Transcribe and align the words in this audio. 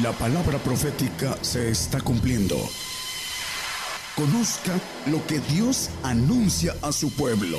La 0.00 0.10
palabra 0.12 0.56
profética 0.56 1.36
se 1.42 1.68
está 1.68 2.00
cumpliendo. 2.00 2.54
Conozca 4.16 4.72
lo 5.10 5.18
que 5.26 5.38
Dios 5.54 5.90
anuncia 6.02 6.72
a 6.80 6.92
su 6.92 7.14
pueblo. 7.14 7.58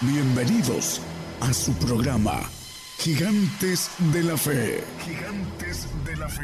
Bienvenidos 0.00 1.00
a 1.40 1.52
su 1.52 1.72
programa, 1.74 2.40
Gigantes 2.98 3.88
de 4.12 4.24
la 4.24 4.36
Fe. 4.36 4.82
Gigantes 4.98 5.88
de 6.04 6.16
la 6.16 6.28
Fe. 6.28 6.42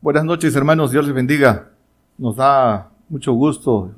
Buenas 0.00 0.24
noches 0.24 0.56
hermanos, 0.56 0.92
Dios 0.92 1.04
les 1.04 1.14
bendiga. 1.14 1.72
Nos 2.16 2.36
da 2.36 2.88
mucho 3.10 3.34
gusto 3.34 3.90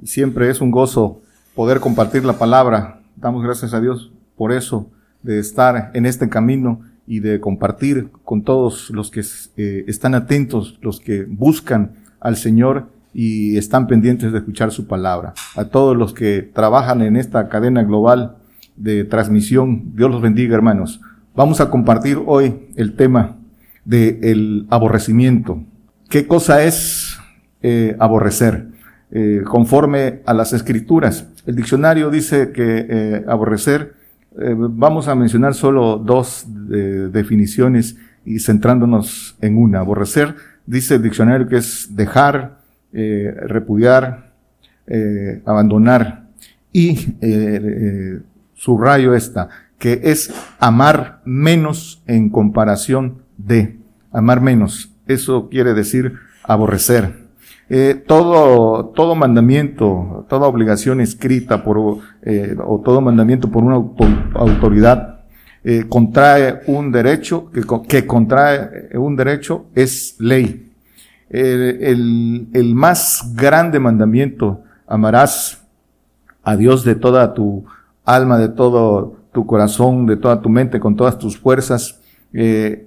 y 0.00 0.06
siempre 0.06 0.48
es 0.48 0.60
un 0.60 0.70
gozo 0.70 1.22
poder 1.56 1.80
compartir 1.80 2.24
la 2.24 2.38
palabra. 2.38 3.00
Damos 3.16 3.42
gracias 3.42 3.74
a 3.74 3.80
Dios 3.80 4.12
por 4.36 4.52
eso 4.52 4.88
de 5.22 5.38
estar 5.38 5.90
en 5.94 6.06
este 6.06 6.28
camino 6.28 6.80
y 7.08 7.20
de 7.20 7.40
compartir 7.40 8.10
con 8.24 8.42
todos 8.42 8.90
los 8.90 9.10
que 9.10 9.22
eh, 9.56 9.84
están 9.88 10.14
atentos, 10.14 10.78
los 10.82 11.00
que 11.00 11.24
buscan 11.24 11.92
al 12.20 12.36
Señor 12.36 12.90
y 13.14 13.56
están 13.56 13.86
pendientes 13.86 14.30
de 14.30 14.38
escuchar 14.38 14.70
su 14.72 14.86
palabra. 14.86 15.32
A 15.56 15.64
todos 15.64 15.96
los 15.96 16.12
que 16.12 16.42
trabajan 16.42 17.00
en 17.00 17.16
esta 17.16 17.48
cadena 17.48 17.82
global 17.82 18.36
de 18.76 19.04
transmisión, 19.04 19.96
Dios 19.96 20.10
los 20.10 20.20
bendiga, 20.20 20.54
hermanos. 20.54 21.00
Vamos 21.34 21.62
a 21.62 21.70
compartir 21.70 22.18
hoy 22.26 22.68
el 22.76 22.94
tema 22.94 23.38
del 23.86 24.18
el 24.22 24.66
aborrecimiento. 24.68 25.64
¿Qué 26.10 26.26
cosa 26.26 26.62
es 26.62 27.18
eh, 27.62 27.96
aborrecer? 27.98 28.68
Eh, 29.10 29.42
conforme 29.46 30.20
a 30.26 30.34
las 30.34 30.52
escrituras. 30.52 31.26
El 31.46 31.56
diccionario 31.56 32.10
dice 32.10 32.52
que 32.52 33.24
aborrecer 33.26 33.94
eh, 34.40 34.54
vamos 34.56 35.08
a 35.08 35.14
mencionar 35.14 35.54
solo 35.54 35.98
dos 35.98 36.46
eh, 36.72 37.08
definiciones 37.12 37.96
y 38.24 38.38
centrándonos 38.38 39.36
en 39.40 39.56
una. 39.56 39.80
Aborrecer, 39.80 40.34
dice 40.66 40.96
el 40.96 41.02
diccionario 41.02 41.48
que 41.48 41.56
es 41.56 41.94
dejar, 41.96 42.58
eh, 42.92 43.34
repudiar, 43.46 44.28
abandonar. 45.44 46.28
Y 46.72 47.14
subrayo 48.54 49.14
esta, 49.14 49.48
que 49.78 50.00
es 50.04 50.32
amar 50.58 51.20
menos 51.24 52.02
en 52.06 52.30
comparación 52.30 53.18
de. 53.36 53.76
Amar 54.12 54.40
menos. 54.40 54.90
Eso 55.06 55.48
quiere 55.50 55.74
decir 55.74 56.14
aborrecer. 56.42 57.27
Eh, 57.70 58.02
todo, 58.06 58.86
todo 58.94 59.14
mandamiento, 59.14 60.24
toda 60.30 60.46
obligación 60.46 61.02
escrita 61.02 61.62
por, 61.62 61.98
eh, 62.22 62.56
o 62.64 62.80
todo 62.80 63.02
mandamiento 63.02 63.50
por 63.50 63.62
una 63.62 63.74
autoridad 64.34 65.20
eh, 65.64 65.84
contrae 65.86 66.62
un 66.66 66.90
derecho, 66.90 67.50
que, 67.50 67.62
que, 67.86 68.06
contrae 68.06 68.88
un 68.94 69.16
derecho 69.16 69.66
es 69.74 70.16
ley. 70.18 70.72
El, 71.28 72.48
el, 72.54 72.74
más 72.74 73.34
grande 73.36 73.78
mandamiento, 73.78 74.62
amarás 74.86 75.62
a 76.42 76.56
Dios 76.56 76.84
de 76.84 76.94
toda 76.94 77.34
tu 77.34 77.66
alma, 78.02 78.38
de 78.38 78.48
todo 78.48 79.18
tu 79.30 79.44
corazón, 79.44 80.06
de 80.06 80.16
toda 80.16 80.40
tu 80.40 80.48
mente, 80.48 80.80
con 80.80 80.96
todas 80.96 81.18
tus 81.18 81.36
fuerzas. 81.36 82.00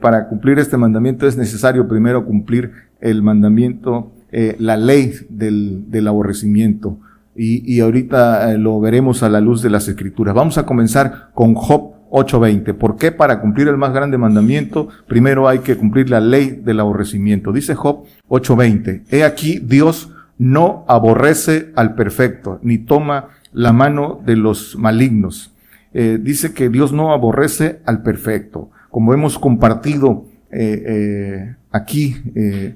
para 0.01 0.27
cumplir 0.27 0.57
este 0.57 0.77
mandamiento 0.77 1.27
es 1.27 1.37
necesario 1.37 1.87
primero 1.87 2.25
cumplir 2.25 2.71
el 2.99 3.21
mandamiento 3.21 4.11
eh, 4.31 4.55
la 4.59 4.77
ley 4.77 5.13
del, 5.29 5.89
del 5.89 6.07
aborrecimiento. 6.07 6.97
Y, 7.35 7.63
y 7.71 7.79
ahorita 7.79 8.51
eh, 8.51 8.57
lo 8.57 8.79
veremos 8.79 9.23
a 9.23 9.29
la 9.29 9.41
luz 9.41 9.61
de 9.61 9.69
las 9.69 9.87
escrituras. 9.87 10.35
Vamos 10.35 10.57
a 10.57 10.65
comenzar 10.65 11.29
con 11.33 11.53
Job 11.53 11.93
8:20. 12.11 12.73
¿Por 12.73 12.97
qué? 12.97 13.11
Para 13.11 13.39
cumplir 13.39 13.67
el 13.67 13.77
más 13.77 13.93
grande 13.93 14.17
mandamiento, 14.17 14.89
primero 15.07 15.47
hay 15.47 15.59
que 15.59 15.77
cumplir 15.77 16.09
la 16.09 16.19
ley 16.19 16.61
del 16.63 16.79
aborrecimiento. 16.79 17.51
Dice 17.51 17.73
Job 17.73 18.05
8:20. 18.27 19.03
He 19.09 19.23
aquí, 19.23 19.59
Dios 19.59 20.11
no 20.37 20.85
aborrece 20.87 21.71
al 21.75 21.95
perfecto, 21.95 22.59
ni 22.63 22.79
toma 22.79 23.29
la 23.53 23.71
mano 23.73 24.21
de 24.25 24.35
los 24.35 24.77
malignos. 24.77 25.53
Eh, 25.93 26.19
dice 26.21 26.53
que 26.53 26.69
Dios 26.69 26.93
no 26.93 27.13
aborrece 27.13 27.79
al 27.85 28.01
perfecto. 28.01 28.69
Como 28.89 29.13
hemos 29.13 29.39
compartido 29.39 30.25
eh, 30.51 30.83
eh, 30.85 31.55
aquí, 31.71 32.15
eh, 32.35 32.75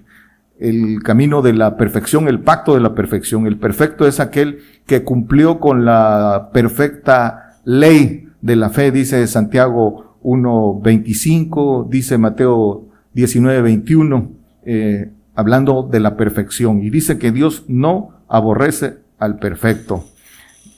el 0.59 1.03
camino 1.03 1.41
de 1.41 1.53
la 1.53 1.77
perfección, 1.77 2.27
el 2.27 2.39
pacto 2.39 2.75
de 2.75 2.81
la 2.81 2.95
perfección. 2.95 3.47
El 3.47 3.57
perfecto 3.57 4.07
es 4.07 4.19
aquel 4.19 4.59
que 4.85 5.03
cumplió 5.03 5.59
con 5.59 5.85
la 5.85 6.49
perfecta 6.53 7.59
ley 7.65 8.29
de 8.41 8.55
la 8.55 8.69
fe, 8.69 8.91
dice 8.91 9.25
Santiago 9.27 10.17
1.25, 10.23 11.89
dice 11.89 12.17
Mateo 12.17 12.85
19.21, 13.15 14.29
eh, 14.65 15.11
hablando 15.35 15.83
de 15.83 15.99
la 15.99 16.15
perfección. 16.15 16.81
Y 16.81 16.89
dice 16.89 17.17
que 17.17 17.31
Dios 17.31 17.65
no 17.67 18.11
aborrece 18.27 18.97
al 19.19 19.39
perfecto. 19.39 20.05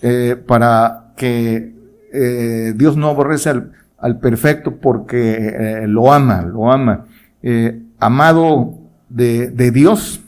Eh, 0.02 0.36
para 0.46 1.14
que 1.18 1.74
eh, 2.14 2.74
Dios 2.76 2.98
no 2.98 3.10
aborrece 3.10 3.50
al, 3.50 3.72
al 3.98 4.20
perfecto 4.20 4.78
porque 4.78 5.36
eh, 5.38 5.88
lo 5.88 6.14
ama, 6.14 6.44
lo 6.44 6.72
ama. 6.72 7.06
Amado 8.00 8.87
de, 9.10 9.72
Dios, 9.72 10.22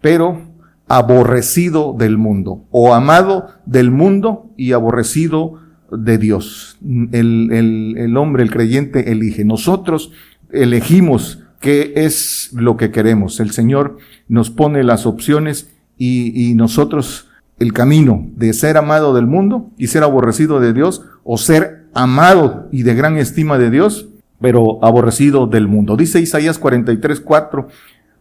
pero 0.00 0.42
aborrecido 0.88 1.94
del 1.98 2.16
mundo, 2.16 2.64
o 2.70 2.94
amado 2.94 3.48
del 3.66 3.90
mundo 3.90 4.50
y 4.56 4.72
aborrecido 4.72 5.60
de 5.90 6.18
Dios. 6.18 6.78
El, 6.82 7.50
el, 7.52 7.94
el, 7.98 8.16
hombre, 8.16 8.42
el 8.42 8.50
creyente, 8.50 9.10
elige. 9.10 9.44
Nosotros 9.44 10.12
elegimos 10.50 11.42
qué 11.60 11.92
es 11.96 12.50
lo 12.52 12.76
que 12.76 12.90
queremos. 12.90 13.40
El 13.40 13.50
Señor 13.50 13.98
nos 14.28 14.50
pone 14.50 14.84
las 14.84 15.06
opciones 15.06 15.72
y, 15.96 16.50
y 16.50 16.54
nosotros 16.54 17.28
el 17.58 17.72
camino 17.72 18.26
de 18.36 18.52
ser 18.52 18.76
amado 18.76 19.14
del 19.14 19.26
mundo 19.26 19.70
y 19.78 19.86
ser 19.86 20.02
aborrecido 20.02 20.60
de 20.60 20.72
Dios, 20.72 21.02
o 21.24 21.38
ser 21.38 21.86
amado 21.94 22.68
y 22.70 22.82
de 22.82 22.94
gran 22.94 23.16
estima 23.16 23.58
de 23.58 23.70
Dios, 23.70 24.08
pero 24.40 24.84
aborrecido 24.84 25.46
del 25.46 25.66
mundo. 25.66 25.96
Dice 25.96 26.20
Isaías 26.20 26.58
43, 26.58 27.20
4, 27.20 27.68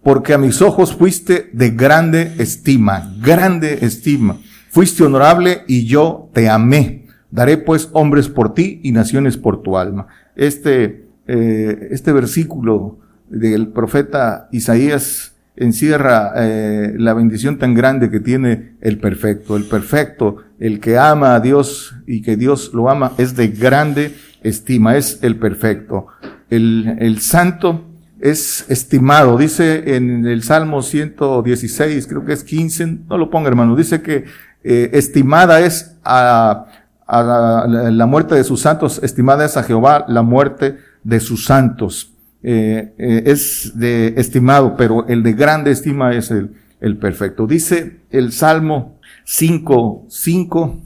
porque 0.05 0.35
a 0.35 0.37
mis 0.37 0.61
ojos 0.61 0.95
fuiste 0.95 1.49
de 1.51 1.71
grande 1.71 2.35
estima, 2.37 3.11
grande 3.23 3.79
estima. 3.81 4.37
Fuiste 4.69 5.03
honorable 5.03 5.63
y 5.67 5.87
yo 5.87 6.29
te 6.31 6.47
amé. 6.47 7.07
Daré 7.31 7.57
pues 7.57 7.89
hombres 7.91 8.29
por 8.29 8.53
ti 8.53 8.81
y 8.83 8.91
naciones 8.91 9.35
por 9.35 9.63
tu 9.63 9.79
alma. 9.79 10.05
Este, 10.35 11.07
eh, 11.25 11.87
este 11.89 12.13
versículo 12.13 12.99
del 13.29 13.69
profeta 13.69 14.47
Isaías 14.51 15.33
encierra 15.55 16.33
eh, 16.35 16.93
la 16.99 17.15
bendición 17.15 17.57
tan 17.57 17.73
grande 17.73 18.11
que 18.11 18.19
tiene 18.19 18.75
el 18.81 18.99
perfecto. 18.99 19.57
El 19.57 19.63
perfecto, 19.63 20.37
el 20.59 20.79
que 20.81 20.99
ama 20.99 21.33
a 21.33 21.39
Dios 21.39 21.95
y 22.05 22.21
que 22.21 22.37
Dios 22.37 22.75
lo 22.75 22.91
ama, 22.91 23.13
es 23.17 23.35
de 23.35 23.47
grande 23.47 24.13
estima, 24.43 24.97
es 24.97 25.17
el 25.23 25.37
perfecto. 25.37 26.05
El, 26.51 26.95
el 26.99 27.21
santo 27.21 27.84
es 28.19 28.65
estimado. 28.69 29.37
Dice 29.37 29.95
en 29.95 30.25
el 30.25 30.43
Salmo 30.43 30.81
116, 30.81 32.07
creo 32.07 32.25
que 32.25 32.33
es 32.33 32.43
15, 32.43 32.99
no 33.07 33.17
lo 33.17 33.29
ponga 33.29 33.49
hermano, 33.49 33.75
dice 33.75 34.01
que 34.01 34.25
eh, 34.63 34.89
estimada 34.93 35.59
es 35.59 35.95
a, 36.03 36.65
la, 37.07 38.05
muerte 38.07 38.35
de 38.35 38.43
sus 38.43 38.61
santos, 38.61 38.99
estimada 39.03 39.45
es 39.45 39.57
a 39.57 39.63
Jehová 39.63 40.05
la 40.07 40.23
muerte 40.23 40.77
de 41.03 41.19
sus 41.19 41.45
santos. 41.45 42.11
Eh, 42.47 42.93
eh, 42.97 43.23
es 43.25 43.71
de 43.75 44.13
estimado, 44.17 44.75
pero 44.77 45.07
el 45.07 45.23
de 45.23 45.33
grande 45.33 45.71
estima 45.71 46.13
es 46.13 46.29
el, 46.31 46.55
el 46.79 46.97
perfecto. 46.97 47.47
Dice 47.47 48.01
el 48.11 48.31
Salmo 48.31 48.99
5, 49.25 50.05
5, 50.09 50.81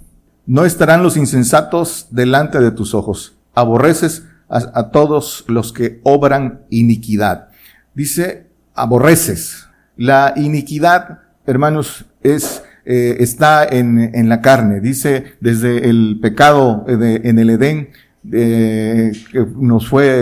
no 0.45 0.65
estarán 0.65 1.03
los 1.03 1.17
insensatos 1.17 2.07
delante 2.11 2.59
de 2.59 2.71
tus 2.71 2.93
ojos. 2.93 3.37
Aborreces 3.53 4.23
a, 4.49 4.89
todos 4.89 5.45
los 5.47 5.71
que 5.71 5.99
obran 6.03 6.61
iniquidad. 6.69 7.49
Dice, 7.93 8.47
aborreces. 8.73 9.67
La 9.95 10.33
iniquidad, 10.35 11.19
hermanos, 11.45 12.05
es, 12.23 12.63
eh, 12.85 13.17
está 13.19 13.63
en, 13.65 14.11
en, 14.15 14.27
la 14.29 14.41
carne. 14.41 14.79
Dice, 14.79 15.35
desde 15.39 15.89
el 15.89 16.19
pecado 16.21 16.85
en 16.87 17.39
el 17.39 17.49
Edén, 17.49 17.89
que 18.29 19.45
nos 19.57 19.87
fue 19.87 20.21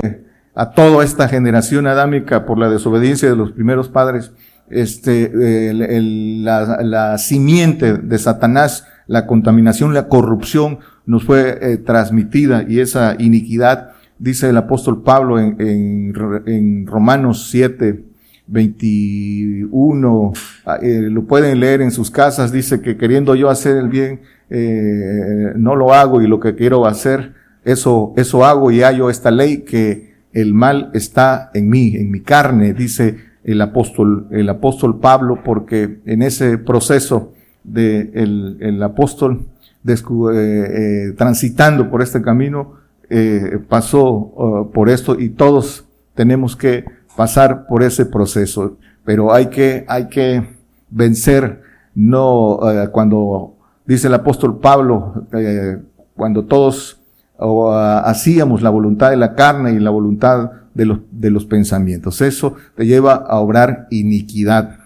a 0.56 0.72
toda 0.72 1.06
esta 1.06 1.28
generación 1.28 1.88
adámica 1.88 2.46
por 2.46 2.58
la 2.58 2.70
desobediencia 2.70 3.30
de 3.30 3.36
los 3.36 3.52
primeros 3.52 3.90
padres, 3.90 4.32
este, 4.70 5.70
el, 5.70 5.82
el, 5.82 6.44
la, 6.44 6.82
la, 6.82 7.18
simiente 7.18 7.94
de 7.94 8.18
Satanás, 8.18 8.86
la 9.06 9.26
contaminación, 9.26 9.94
la 9.94 10.10
corrupción 10.10 10.80
nos 11.06 11.24
fue 11.24 11.58
eh, 11.62 11.78
transmitida 11.78 12.66
y 12.68 12.80
esa 12.80 13.16
iniquidad 13.18 13.92
dice 14.20 14.50
el 14.50 14.58
apóstol 14.58 15.04
Pablo 15.04 15.40
en, 15.40 15.56
en, 15.60 16.14
en 16.46 16.88
Romanos 16.88 17.48
7, 17.50 18.04
21, 18.48 20.34
ah, 20.66 20.78
eh, 20.82 21.10
lo 21.12 21.26
pueden 21.26 21.60
leer 21.60 21.82
en 21.82 21.92
sus 21.92 22.10
casas, 22.10 22.52
dice 22.52 22.82
que 22.82 22.98
queriendo 22.98 23.36
yo 23.36 23.50
hacer 23.50 23.78
el 23.78 23.90
bien, 23.90 24.22
eh, 24.50 25.52
no 25.56 25.76
lo 25.76 25.94
hago 25.94 26.22
y 26.22 26.28
lo 26.28 26.40
que 26.40 26.56
quiero 26.56 26.86
hacer, 26.86 27.34
eso, 27.66 28.14
eso 28.16 28.46
hago 28.46 28.72
y 28.72 28.82
hallo 28.82 29.10
esta 29.10 29.32
ley 29.32 29.64
que 29.64 30.16
el 30.32 30.54
mal 30.54 30.92
está 30.94 31.52
en 31.54 31.70
mí, 31.70 31.96
en 31.96 32.12
mi 32.12 32.22
carne, 32.22 32.74
dice 32.74 33.18
el 33.44 33.62
apóstol, 33.62 34.28
el 34.32 34.48
apóstol 34.50 35.00
Pablo, 35.00 35.42
porque 35.44 36.00
en 36.06 36.22
ese 36.22 36.58
proceso 36.58 37.34
de 37.64 38.12
el, 38.14 38.58
el 38.62 38.82
apóstol 38.84 39.48
eh, 39.88 39.94
eh, 39.94 41.14
transitando 41.18 41.90
por 41.90 42.02
este 42.02 42.22
camino, 42.22 42.74
eh, 43.10 43.60
pasó 43.68 44.10
uh, 44.12 44.72
por 44.72 44.90
esto 44.90 45.20
y 45.20 45.30
todos 45.30 45.86
tenemos 46.16 46.56
que 46.56 46.86
pasar 47.16 47.68
por 47.68 47.84
ese 47.84 48.06
proceso, 48.06 48.78
pero 49.06 49.34
hay 49.34 49.48
que, 49.48 49.86
hay 49.88 50.08
que 50.08 50.44
vencer, 50.90 51.62
no 51.96 52.56
uh, 52.56 52.92
cuando 52.92 53.56
dice 53.86 54.08
el 54.08 54.14
apóstol 54.14 54.60
Pablo, 54.60 55.26
eh, 55.34 55.78
cuando 56.16 56.46
todos 56.46 57.02
uh, 57.40 57.70
hacíamos 58.04 58.62
la 58.62 58.70
voluntad 58.70 59.10
de 59.10 59.18
la 59.18 59.36
carne 59.36 59.72
y 59.72 59.80
la 59.80 59.90
voluntad 59.90 60.52
de 60.74 60.86
los, 60.86 61.00
de 61.12 61.32
los 61.32 61.46
pensamientos. 61.46 62.22
Eso 62.22 62.56
te 62.76 62.86
lleva 62.86 63.16
a 63.16 63.40
obrar 63.40 63.88
iniquidad. 63.90 64.80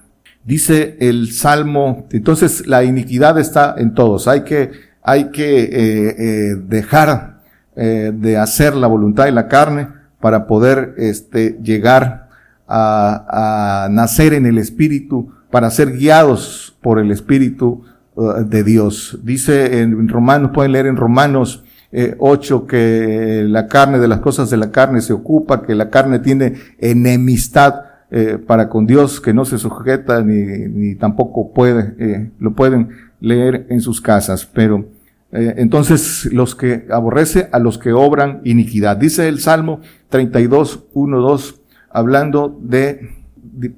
Dice 0.44 0.98
el 1.02 1.32
Salmo, 1.32 2.08
entonces 2.12 2.66
la 2.66 2.84
iniquidad 2.84 3.38
está 3.38 3.76
en 3.78 3.94
todos. 3.94 4.28
Hay 4.28 4.42
que, 4.42 4.72
hay 5.04 5.26
que 5.32 5.64
eh, 5.64 6.16
eh, 6.18 6.56
dejar 6.68 7.31
eh, 7.76 8.12
de 8.14 8.38
hacer 8.38 8.76
la 8.76 8.88
voluntad 8.88 9.26
de 9.26 9.32
la 9.32 9.48
carne 9.48 9.88
para 10.20 10.48
poder 10.48 10.94
este, 10.98 11.60
llegar 11.64 12.30
a, 12.68 13.86
a, 13.86 13.90
nacer 13.90 14.34
en 14.34 14.46
el 14.46 14.58
Espíritu, 14.58 15.32
para 15.50 15.70
ser 15.70 15.92
guiados 15.92 16.78
por 16.82 17.00
el 17.00 17.12
Espíritu 17.12 17.84
uh, 18.16 18.44
de 18.44 18.64
Dios. 18.64 19.20
Dice 19.24 19.82
en 19.82 20.08
Romanos, 20.08 20.52
pueden 20.54 20.72
leer 20.72 20.86
en 20.86 20.96
Romanos 20.96 21.64
eh, 21.92 22.16
8 22.20 22.68
que 22.68 23.44
la 23.48 23.68
carne 23.68 24.00
de 24.00 24.08
las 24.08 24.20
cosas 24.20 24.50
de 24.50 24.58
la 24.58 24.72
carne 24.72 25.02
se 25.02 25.12
ocupa, 25.14 25.64
que 25.64 25.76
la 25.76 25.90
carne 25.90 26.20
tiene 26.20 26.54
enemistad 26.80 27.82
eh, 28.10 28.38
para 28.38 28.70
con 28.70 28.86
Dios, 28.88 29.20
que 29.20 29.34
no 29.34 29.44
se 29.44 29.58
sujeta 29.58 30.22
ni, 30.22 30.44
ni 30.68 30.96
tampoco 30.96 31.52
puede, 31.52 31.96
eh, 32.00 32.32
lo 32.40 32.54
pueden 32.54 32.90
leer 33.20 33.68
en 33.70 33.82
sus 33.82 34.00
casas, 34.00 34.46
pero 34.46 34.86
eh, 35.32 35.56
entonces 35.58 36.26
los 36.32 36.56
que 36.56 36.88
aborrece 36.92 37.50
a 37.52 37.60
los 37.60 37.78
que 37.78 37.94
obran 37.94 38.42
iniquidad. 38.44 38.98
Dice 38.98 39.28
el 39.28 39.40
Salmo 39.40 39.80
32, 40.10 40.86
1, 40.94 41.20
2, 41.20 41.62
hablando 41.90 42.58
de, 42.62 43.10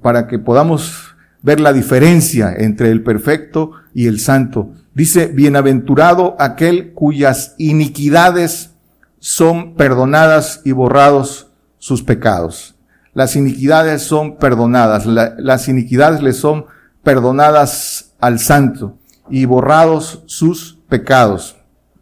para 0.02 0.28
que 0.28 0.40
podamos 0.40 1.16
ver 1.42 1.60
la 1.60 1.74
diferencia 1.74 2.54
entre 2.58 2.90
el 2.90 3.04
perfecto 3.04 3.72
y 3.94 4.08
el 4.08 4.20
santo. 4.20 4.72
Dice, 4.96 5.28
bienaventurado 5.28 6.36
aquel 6.40 6.94
cuyas 6.94 7.56
iniquidades 7.58 8.72
son 9.20 9.76
perdonadas 9.76 10.62
y 10.64 10.72
borrados 10.72 11.52
sus 11.78 12.04
pecados. 12.04 12.76
Las 13.14 13.36
iniquidades 13.36 14.02
son 14.02 14.38
perdonadas, 14.38 15.06
la, 15.06 15.36
las 15.38 15.68
iniquidades 15.68 16.22
le 16.24 16.34
son 16.34 16.66
perdonadas 17.04 18.14
al 18.20 18.40
santo 18.40 18.98
y 19.30 19.46
borrados 19.46 20.24
sus 20.26 20.80
pecados. 20.94 21.56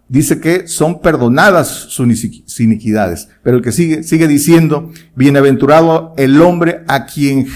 Dice 0.10 0.42
que 0.42 0.68
son 0.68 1.00
perdonadas 1.00 1.70
sus 1.70 2.60
iniquidades, 2.60 3.30
pero 3.42 3.56
el 3.56 3.64
que 3.64 3.72
sigue, 3.72 4.04
sigue 4.04 4.28
diciendo, 4.28 4.92
bienaventurado 5.16 6.14
el 6.18 6.42
hombre 6.42 6.84
a 6.90 7.06
quien 7.06 7.48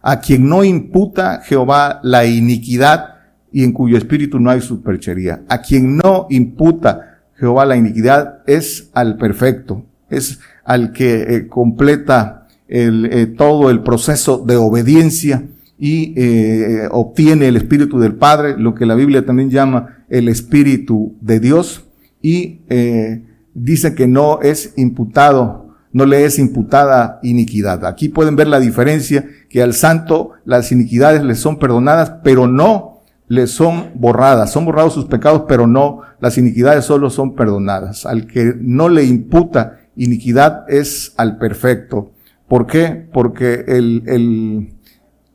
a 0.00 0.20
quien 0.20 0.48
no 0.48 0.62
imputa 0.62 1.40
Jehová 1.42 1.98
la 2.04 2.24
iniquidad 2.24 3.16
y 3.50 3.64
en 3.64 3.72
cuyo 3.72 3.98
espíritu 3.98 4.38
no 4.38 4.50
hay 4.50 4.60
superchería. 4.60 5.42
A 5.48 5.60
quien 5.60 5.96
no 5.96 6.28
imputa 6.30 7.18
Jehová 7.34 7.66
la 7.66 7.76
iniquidad 7.76 8.44
es 8.46 8.90
al 8.94 9.16
perfecto, 9.16 9.84
es 10.08 10.38
al 10.64 10.92
que 10.92 11.22
eh, 11.22 11.48
completa 11.48 12.46
eh, 12.68 13.34
todo 13.36 13.70
el 13.70 13.82
proceso 13.82 14.38
de 14.38 14.54
obediencia 14.54 15.42
y 15.80 16.12
eh, 16.14 16.86
obtiene 16.90 17.48
el 17.48 17.56
espíritu 17.56 17.98
del 17.98 18.14
Padre, 18.14 18.54
lo 18.58 18.74
que 18.74 18.84
la 18.84 18.94
Biblia 18.94 19.24
también 19.24 19.50
llama 19.50 19.99
el 20.10 20.28
espíritu 20.28 21.16
de 21.20 21.40
Dios 21.40 21.86
y 22.20 22.60
eh, 22.68 23.24
dice 23.54 23.94
que 23.94 24.06
no 24.06 24.40
es 24.42 24.74
imputado 24.76 25.70
no 25.92 26.06
le 26.06 26.24
es 26.24 26.38
imputada 26.38 27.18
iniquidad. 27.22 27.84
Aquí 27.84 28.08
pueden 28.08 28.36
ver 28.36 28.46
la 28.46 28.60
diferencia 28.60 29.26
que 29.48 29.62
al 29.62 29.74
santo 29.74 30.30
las 30.44 30.70
iniquidades 30.72 31.24
le 31.24 31.34
son 31.34 31.58
perdonadas, 31.58 32.12
pero 32.22 32.46
no 32.46 33.02
le 33.26 33.46
son 33.46 33.92
borradas. 33.94 34.52
Son 34.52 34.64
borrados 34.64 34.94
sus 34.94 35.06
pecados, 35.06 35.44
pero 35.48 35.66
no, 35.66 36.02
las 36.20 36.38
iniquidades 36.38 36.84
solo 36.84 37.10
son 37.10 37.34
perdonadas. 37.34 38.06
Al 38.06 38.26
que 38.26 38.54
no 38.60 38.88
le 38.88 39.04
imputa 39.04 39.80
iniquidad 39.96 40.64
es 40.68 41.12
al 41.16 41.38
perfecto. 41.38 42.12
¿Por 42.48 42.66
qué? 42.66 43.08
Porque 43.12 43.64
el, 43.66 44.02
el, 44.06 44.74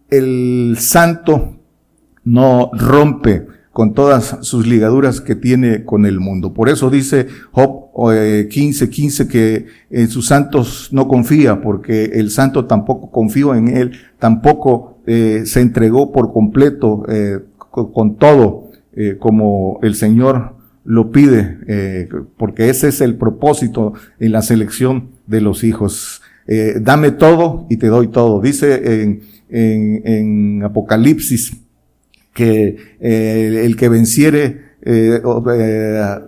el 0.10 0.77
santo 0.80 1.57
no 2.24 2.72
rompe 2.74 3.45
con 3.75 3.94
todas 3.94 4.38
sus 4.39 4.66
ligaduras 4.66 5.19
que 5.19 5.36
tiene 5.36 5.83
con 5.83 6.06
el 6.06 6.22
mundo. 6.22 6.54
Por 6.54 6.69
eso 6.69 6.89
dice 6.89 7.27
Job 7.51 7.89
15, 8.50 8.86
eh, 8.86 8.89
15 8.89 9.27
que 9.27 9.66
en 9.89 10.07
sus 10.07 10.27
santos 10.27 10.88
no 10.94 11.10
confía, 11.10 11.60
porque 11.60 12.06
el 12.06 12.31
santo 12.31 12.68
tampoco 12.68 13.12
confió 13.12 13.54
en 13.54 13.68
él, 13.68 13.92
tampoco 14.18 15.00
eh, 15.06 15.42
se 15.45 15.60
entregó 15.60 16.13
por 16.13 16.31
completo 16.31 17.04
eh, 17.10 17.39
con, 17.57 18.16
todo 18.16 18.72
como 19.19 19.81
el 19.83 19.95
Señor 19.95 20.56
lo 20.86 21.12
pide, 21.12 22.07
porque 22.38 22.69
ese 22.69 22.88
es 22.88 23.01
el 23.01 23.18
propósito 23.18 23.92
en 24.22 24.31
la 24.31 24.42
selección 24.42 25.10
de 25.27 25.42
los 25.42 25.66
hijos. 25.66 26.22
dame 26.80 27.12
todo 27.12 27.68
y 27.69 27.75
te 27.75 27.88
doy 27.88 28.07
todo. 28.07 28.39
Dice 28.39 29.01
en, 29.01 29.22
en 29.50 30.63
Apocalipsis 30.63 31.64
que 32.36 32.98
eh, 33.00 33.64
el 33.66 33.78
que 33.78 33.88
venciere 33.88 34.76
eh, 34.82 35.22
eh, 35.24 36.20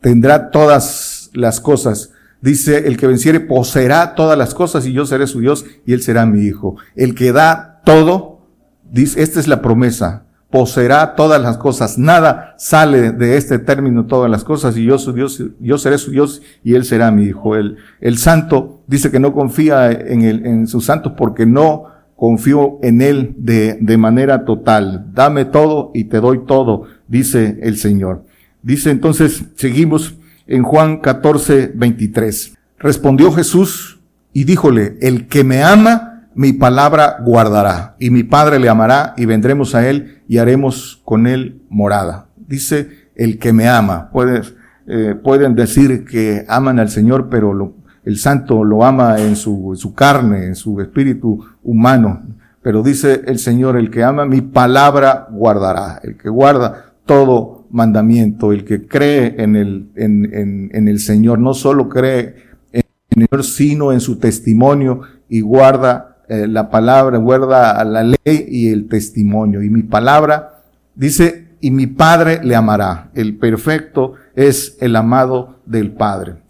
tendrá 0.00 0.50
todas 0.50 1.30
las 1.34 1.60
cosas. 1.60 2.10
Dice, 2.40 2.88
el 2.88 2.96
que 2.96 3.06
venciere 3.06 3.40
poseerá 3.40 4.14
todas 4.14 4.38
las 4.38 4.54
cosas 4.54 4.86
y 4.86 4.94
yo 4.94 5.04
seré 5.04 5.26
su 5.26 5.40
Dios 5.40 5.66
y 5.84 5.92
él 5.92 6.02
será 6.02 6.24
mi 6.24 6.40
hijo. 6.40 6.76
El 6.96 7.14
que 7.14 7.32
da 7.32 7.82
todo, 7.84 8.46
dice, 8.90 9.22
esta 9.22 9.38
es 9.38 9.46
la 9.46 9.60
promesa, 9.60 10.24
poseerá 10.50 11.14
todas 11.16 11.42
las 11.42 11.58
cosas. 11.58 11.98
Nada 11.98 12.54
sale 12.56 13.12
de 13.12 13.36
este 13.36 13.58
término 13.58 14.06
todas 14.06 14.30
las 14.30 14.42
cosas 14.42 14.74
y 14.78 14.84
yo 14.84 14.98
su 14.98 15.12
Dios, 15.12 15.42
yo 15.60 15.76
seré 15.76 15.98
su 15.98 16.12
Dios 16.12 16.40
y 16.64 16.76
él 16.76 16.86
será 16.86 17.10
mi 17.10 17.24
hijo. 17.24 17.56
El, 17.56 17.76
el 18.00 18.16
santo 18.16 18.84
dice 18.86 19.10
que 19.10 19.20
no 19.20 19.34
confía 19.34 19.92
en, 19.92 20.22
el, 20.22 20.46
en 20.46 20.66
sus 20.66 20.86
santos 20.86 21.12
porque 21.14 21.44
no 21.44 21.94
confío 22.16 22.78
en 22.82 23.02
Él 23.02 23.34
de, 23.38 23.78
de 23.80 23.96
manera 23.96 24.44
total. 24.44 25.12
Dame 25.12 25.44
todo 25.44 25.90
y 25.94 26.04
te 26.04 26.20
doy 26.20 26.44
todo, 26.46 26.84
dice 27.06 27.58
el 27.62 27.76
Señor. 27.76 28.24
Dice 28.62 28.90
entonces, 28.90 29.44
seguimos 29.54 30.16
en 30.46 30.62
Juan 30.62 30.98
14, 30.98 31.72
23. 31.74 32.56
Respondió 32.78 33.32
Jesús 33.32 34.00
y 34.32 34.44
díjole, 34.44 34.98
el 35.00 35.28
que 35.28 35.44
me 35.44 35.62
ama, 35.62 36.28
mi 36.34 36.52
palabra 36.52 37.16
guardará, 37.24 37.96
y 37.98 38.10
mi 38.10 38.22
Padre 38.22 38.58
le 38.58 38.68
amará, 38.68 39.14
y 39.16 39.24
vendremos 39.24 39.74
a 39.74 39.88
Él 39.88 40.20
y 40.28 40.36
haremos 40.36 41.00
con 41.04 41.26
Él 41.26 41.62
morada. 41.70 42.26
Dice, 42.36 43.06
el 43.14 43.38
que 43.38 43.52
me 43.52 43.68
ama. 43.68 44.10
Puedes, 44.12 44.54
eh, 44.86 45.14
pueden 45.22 45.54
decir 45.54 46.04
que 46.04 46.44
aman 46.48 46.78
al 46.78 46.90
Señor, 46.90 47.28
pero 47.30 47.54
lo, 47.54 47.74
el 48.06 48.18
santo 48.18 48.62
lo 48.62 48.84
ama 48.84 49.20
en 49.20 49.34
su, 49.34 49.92
carne, 49.94 50.46
en 50.46 50.54
su 50.54 50.80
espíritu 50.80 51.44
humano. 51.64 52.22
Pero 52.62 52.84
dice 52.84 53.22
el 53.26 53.40
Señor, 53.40 53.76
el 53.76 53.90
que 53.90 54.04
ama 54.04 54.24
mi 54.24 54.42
palabra 54.42 55.26
guardará, 55.28 56.00
el 56.04 56.16
que 56.16 56.28
guarda 56.28 56.92
todo 57.04 57.66
mandamiento, 57.70 58.52
el 58.52 58.64
que 58.64 58.86
cree 58.86 59.34
en 59.38 59.56
el, 59.56 59.90
en, 59.96 60.32
en, 60.32 60.70
en 60.72 60.88
el 60.88 61.00
Señor, 61.00 61.40
no 61.40 61.52
solo 61.52 61.88
cree 61.88 62.36
en 62.72 62.84
el 63.10 63.28
Señor, 63.28 63.44
sino 63.44 63.92
en 63.92 64.00
su 64.00 64.20
testimonio 64.20 65.00
y 65.28 65.40
guarda 65.40 66.18
eh, 66.28 66.46
la 66.46 66.70
palabra, 66.70 67.18
guarda 67.18 67.82
la 67.84 68.04
ley 68.04 68.46
y 68.48 68.68
el 68.68 68.88
testimonio. 68.88 69.62
Y 69.64 69.68
mi 69.68 69.82
palabra 69.82 70.62
dice, 70.94 71.48
y 71.60 71.72
mi 71.72 71.88
Padre 71.88 72.38
le 72.44 72.54
amará. 72.54 73.10
El 73.14 73.36
perfecto 73.36 74.14
es 74.36 74.76
el 74.80 74.94
amado 74.94 75.58
del 75.66 75.90
Padre. 75.90 76.45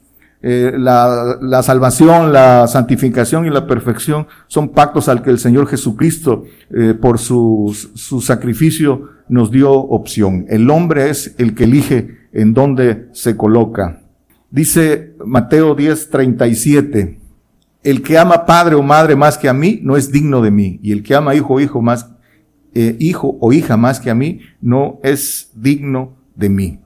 Eh, 0.48 0.78
la, 0.78 1.60
salvación, 1.64 2.32
la 2.32 2.68
santificación 2.68 3.46
y 3.46 3.50
la 3.50 3.66
perfección 3.66 4.28
son 4.46 4.68
pactos 4.68 5.08
al 5.08 5.20
que 5.20 5.30
el 5.30 5.40
Señor 5.40 5.66
Jesucristo, 5.66 6.44
eh, 6.70 6.94
por 6.94 7.18
su, 7.18 7.76
su 7.94 8.20
sacrificio, 8.20 9.08
nos 9.28 9.50
dio 9.50 9.72
opción. 9.72 10.46
El 10.48 10.70
hombre 10.70 11.10
es 11.10 11.34
el 11.38 11.56
que 11.56 11.64
elige 11.64 12.28
en 12.32 12.54
dónde 12.54 13.08
se 13.10 13.36
coloca. 13.36 14.02
Dice 14.48 15.16
Mateo 15.24 15.74
10, 15.74 16.10
37, 16.10 17.18
el 17.82 18.02
que 18.02 18.16
ama 18.16 18.46
padre 18.46 18.76
o 18.76 18.84
madre 18.84 19.16
más 19.16 19.36
que 19.38 19.48
a 19.48 19.52
mí 19.52 19.80
no 19.82 19.96
es 19.96 20.12
digno 20.12 20.42
de 20.42 20.52
mí, 20.52 20.78
y 20.80 20.92
el 20.92 21.02
que 21.02 21.16
ama 21.16 21.34
hijo 21.34 21.54
o 21.54 21.60
hijo 21.60 21.82
más, 21.82 22.08
eh, 22.72 22.94
hijo 23.00 23.36
o 23.40 23.52
hija 23.52 23.76
más 23.76 23.98
que 23.98 24.10
a 24.10 24.14
mí 24.14 24.42
no 24.60 25.00
es 25.02 25.50
digno 25.56 26.14
de 26.36 26.48
mí. 26.50 26.78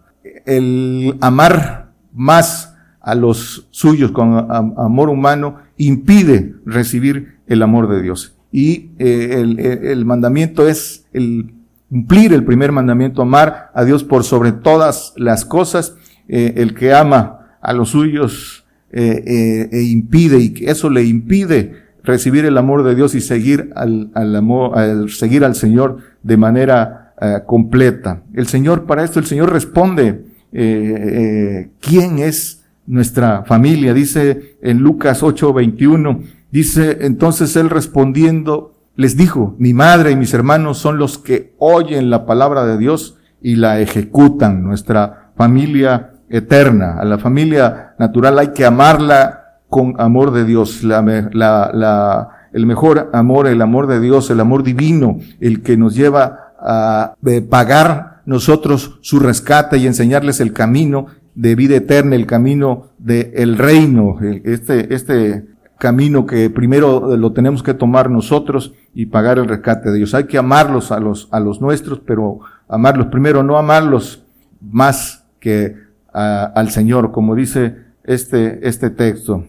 El 0.47 1.19
amar 1.21 1.93
más 2.11 2.70
a 3.01 3.15
los 3.15 3.67
suyos 3.71 4.13
con 4.13 4.35
amor 4.51 5.09
humano, 5.09 5.57
impide 5.77 6.55
recibir 6.67 7.39
el 7.47 7.63
amor 7.63 7.89
de 7.89 8.03
Dios. 8.03 8.37
Y 8.53 8.91
eh, 8.99 9.41
el, 9.41 9.59
el, 9.59 10.05
mandamiento 10.05 10.69
es 10.69 11.07
el 11.13 11.53
cumplir 11.89 12.33
el 12.33 12.45
primer 12.45 12.73
mandamiento, 12.73 13.23
amar 13.23 13.71
a 13.75 13.85
Dios 13.85 14.05
por 14.05 14.25
sobre 14.25 14.53
todas 14.53 15.15
las 15.17 15.45
cosas. 15.45 15.97
Eh, 16.29 16.55
el 16.57 16.75
que 16.75 16.93
ama 16.93 17.57
a 17.61 17.73
los 17.73 17.91
suyos 17.91 18.65
eh, 18.93 19.69
e 19.73 19.83
impide, 19.83 20.39
y 20.39 20.55
eso 20.67 20.91
le 20.91 21.05
impide 21.05 21.75
recibir 22.05 22.45
el 22.45 22.57
amor 22.57 22.85
de 22.85 22.95
Dios 22.95 23.15
y 23.15 23.21
seguir 23.21 23.71
al, 23.75 24.11
al 24.15 24.37
amor, 24.37 24.79
al 24.79 25.11
seguir 25.11 25.45
al 25.45 25.55
Señor 25.55 25.99
de 26.23 26.37
manera 26.37 27.15
completa. 27.47 28.23
El 28.33 28.47
Señor, 28.47 28.87
para 28.87 29.05
esto, 29.05 29.19
el 29.19 29.27
Señor 29.27 29.53
responde, 29.53 30.25
¿quién 30.51 32.19
es 32.19 32.60
nuestra 32.91 33.45
familia. 33.45 33.95
Dice 33.95 34.57
en 34.63 34.79
Lucas 34.79 35.23
8:21, 35.23 36.23
dice 36.51 36.99
entonces 37.03 37.55
él 37.57 37.71
respondiendo, 37.71 38.75
les 38.97 39.17
dijo, 39.17 39.55
mi 39.59 39.73
madre 39.73 40.11
y 40.11 40.17
mis 40.17 40.35
hermanos 40.35 40.79
son 40.79 40.99
los 40.99 41.17
que 41.17 41.55
oyen 41.59 42.11
la 42.11 42.27
palabra 42.27 42.67
de 42.67 42.77
Dios 42.77 43.17
y 43.41 43.57
la 43.57 43.81
ejecutan. 43.81 44.63
Nuestra 44.65 45.31
familia 45.37 46.11
eterna, 46.29 46.97
a 46.99 47.05
la 47.05 47.19
familia 47.19 47.95
natural 47.99 48.39
hay 48.39 48.49
que 48.49 48.65
amarla 48.65 49.59
con 49.69 49.95
amor 49.99 50.33
de 50.33 50.45
Dios, 50.45 50.83
la, 50.83 51.01
la, 51.33 51.71
la, 51.73 52.29
el 52.53 52.67
mejor 52.67 53.11
amor, 53.13 53.47
el 53.47 53.63
amor 53.63 53.87
de 53.87 54.01
Dios, 54.01 54.29
el 54.31 54.41
amor 54.41 54.65
divino, 54.65 55.21
el 55.41 55.63
que 55.63 55.77
nos 55.77 55.95
lleva 55.95 56.55
a 56.61 57.15
pagar 57.49 58.23
nosotros 58.27 58.99
su 59.01 59.19
rescate 59.19 59.79
y 59.79 59.87
enseñarles 59.87 60.41
el 60.41 60.53
camino 60.53 61.07
de 61.35 61.55
vida 61.55 61.77
eterna, 61.77 62.17
el 62.17 62.27
camino 62.27 62.89
del 62.99 63.33
el 63.35 63.59
reino, 63.59 64.19
este, 64.21 64.95
este 64.95 65.47
camino 65.79 66.27
que 66.27 66.51
primero 66.51 67.17
lo 67.17 67.33
tenemos 67.33 67.63
que 67.63 67.75
tomar 67.75 68.11
nosotros 68.11 68.75
y 68.95 69.07
pagar 69.07 69.39
el 69.39 69.49
rescate 69.49 69.91
de 69.91 69.99
Dios. 69.99 70.15
Hay 70.15 70.25
que 70.25 70.39
amarlos 70.39 70.93
a 70.93 71.01
los, 71.01 71.29
a 71.31 71.41
los 71.41 71.61
nuestros, 71.61 72.01
pero 72.01 72.41
amarlos 72.69 73.07
primero, 73.07 73.43
no 73.43 73.57
amarlos 73.57 74.25
más 74.61 75.25
que 75.41 75.77
al 76.13 76.71
Señor, 76.71 77.13
como 77.13 77.35
dice 77.35 77.77
este, 78.05 78.67
este 78.69 78.91
texto. 78.91 79.45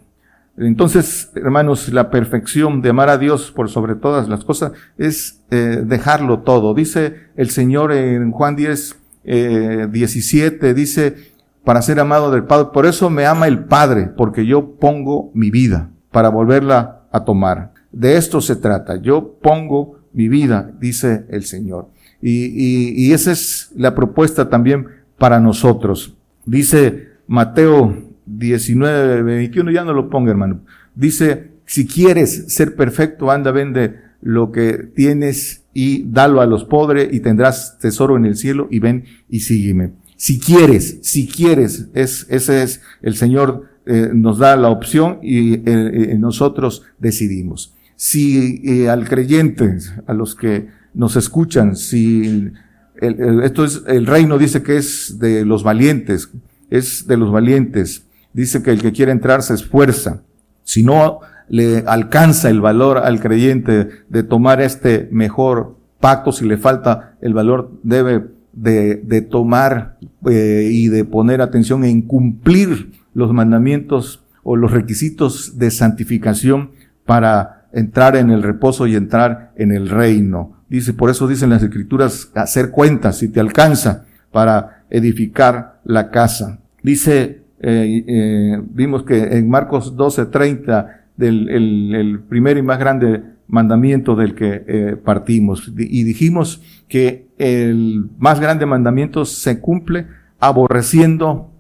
Entonces, 0.58 1.32
hermanos, 1.36 1.92
la 1.92 2.10
perfección 2.10 2.82
de 2.82 2.90
amar 2.90 3.10
a 3.10 3.18
Dios 3.18 3.52
por 3.52 3.70
sobre 3.70 3.96
todas 3.96 4.28
las 4.28 4.44
cosas 4.44 4.74
es 4.98 5.42
eh, 5.50 5.84
dejarlo 5.86 6.40
todo. 6.40 6.74
Dice 6.74 7.30
el 7.36 7.50
Señor 7.50 7.92
en 7.92 8.32
Juan 8.32 8.56
10, 8.56 8.96
eh, 9.24 9.88
17, 9.90 10.74
dice, 10.74 11.31
para 11.64 11.82
ser 11.82 12.00
amado 12.00 12.32
del 12.32 12.44
Padre. 12.44 12.70
Por 12.74 12.86
eso 12.86 13.10
me 13.10 13.26
ama 13.26 13.48
el 13.48 13.66
Padre, 13.66 14.10
porque 14.16 14.46
yo 14.46 14.76
pongo 14.76 15.32
mi 15.34 15.52
vida 15.52 15.90
para 16.12 16.30
volverla 16.30 17.04
a 17.12 17.24
tomar. 17.24 17.74
De 17.92 18.18
esto 18.18 18.42
se 18.42 18.56
trata. 18.56 18.98
Yo 19.02 19.38
pongo 19.42 20.00
mi 20.14 20.28
vida, 20.28 20.72
dice 20.80 21.26
el 21.30 21.44
Señor. 21.44 21.90
Y, 22.22 22.46
y, 22.46 23.08
y 23.08 23.14
esa 23.14 23.32
es 23.32 23.72
la 23.76 23.96
propuesta 23.96 24.50
también 24.50 24.88
para 25.18 25.40
nosotros. 25.40 26.16
Dice 26.46 27.10
Mateo 27.28 27.96
19, 28.26 29.24
21, 29.24 29.72
ya 29.72 29.84
no 29.84 29.94
lo 29.94 30.10
ponga 30.10 30.32
hermano. 30.32 30.62
Dice, 30.96 31.52
si 31.66 31.88
quieres 31.88 32.54
ser 32.54 32.76
perfecto, 32.76 33.32
anda, 33.32 33.52
vende 33.52 33.96
lo 34.22 34.52
que 34.52 34.74
tienes 34.96 35.64
y 35.74 36.04
dalo 36.04 36.42
a 36.42 36.46
los 36.46 36.66
pobres 36.66 37.10
y 37.12 37.22
tendrás 37.22 37.78
tesoro 37.80 38.18
en 38.18 38.26
el 38.26 38.36
cielo 38.36 38.68
y 38.70 38.80
ven 38.80 39.06
y 39.30 39.42
sígueme. 39.42 39.92
Si 40.22 40.40
quieres, 40.40 41.00
si 41.02 41.28
quieres, 41.28 41.88
es, 41.96 42.28
ese 42.30 42.62
es 42.62 42.82
el 43.02 43.16
Señor 43.16 43.66
eh, 43.88 44.12
nos 44.14 44.38
da 44.38 44.56
la 44.56 44.70
opción 44.70 45.18
y 45.24 45.56
eh, 45.56 45.62
eh, 45.66 46.18
nosotros 46.20 46.84
decidimos. 47.00 47.74
Si 47.96 48.88
al 48.88 49.10
creyente, 49.10 49.80
a 50.06 50.14
los 50.14 50.36
que 50.36 50.68
nos 50.94 51.16
escuchan, 51.16 51.76
si 51.76 52.52
esto 53.00 53.66
es, 53.66 53.82
el 53.88 54.06
reino 54.06 54.38
dice 54.38 54.62
que 54.62 54.78
es 54.78 55.18
de 55.18 55.44
los 55.44 55.64
valientes, 55.64 56.30
es 56.70 57.08
de 57.08 57.18
los 57.18 57.32
valientes. 57.32 58.06
Dice 58.32 58.62
que 58.62 58.70
el 58.70 58.80
que 58.80 58.92
quiere 58.92 59.12
entrar 59.12 59.42
se 59.42 59.56
esfuerza. 59.56 60.22
Si 60.64 60.84
no 60.84 61.22
le 61.50 61.80
alcanza 61.88 62.52
el 62.52 62.62
valor 62.62 63.00
al 63.00 63.20
creyente 63.22 63.90
de 64.08 64.22
tomar 64.22 64.62
este 64.62 65.10
mejor 65.12 65.78
pacto, 66.00 66.32
si 66.32 66.46
le 66.46 66.58
falta 66.58 67.18
el 67.22 67.34
valor, 67.34 67.72
debe 67.82 68.40
de, 68.54 68.96
de 68.96 69.22
tomar 69.22 69.98
eh, 70.30 70.70
y 70.72 70.88
de 70.88 71.06
poner 71.06 71.42
atención 71.42 71.84
en 71.84 72.02
cumplir 72.02 72.92
los 73.14 73.34
mandamientos 73.34 74.24
o 74.44 74.56
los 74.56 74.72
requisitos 74.72 75.58
de 75.58 75.72
santificación 75.72 76.72
para 77.06 77.68
entrar 77.74 78.16
en 78.16 78.30
el 78.30 78.44
reposo 78.44 78.88
y 78.88 78.96
entrar 78.96 79.52
en 79.56 79.72
el 79.72 79.90
reino. 79.90 80.58
Dice, 80.70 80.94
por 80.94 81.10
eso 81.10 81.28
dicen 81.28 81.50
las 81.50 81.64
escrituras, 81.64 82.32
hacer 82.36 82.72
cuentas 82.72 83.18
si 83.18 83.28
te 83.28 83.40
alcanza 83.40 84.06
para 84.32 84.86
edificar 84.90 85.80
la 85.84 86.10
casa. 86.10 86.60
Dice, 86.84 87.42
eh, 87.60 88.04
eh, 88.08 88.62
vimos 88.74 89.04
que 89.04 89.38
en 89.38 89.50
Marcos 89.50 89.96
12:30, 89.96 91.02
del 91.18 91.50
el, 91.50 91.96
el 91.96 92.20
primer 92.20 92.58
y 92.58 92.62
más 92.62 92.80
grande 92.80 93.22
mandamiento 93.52 94.16
del 94.16 94.34
que 94.34 94.64
eh, 94.66 94.96
partimos. 94.96 95.72
Y 95.78 96.04
dijimos 96.04 96.64
que 96.88 97.28
el 97.38 98.10
más 98.18 98.40
grande 98.40 98.66
mandamiento 98.66 99.26
se 99.26 99.60
cumple 99.60 100.08
aborreciendo 100.40 101.52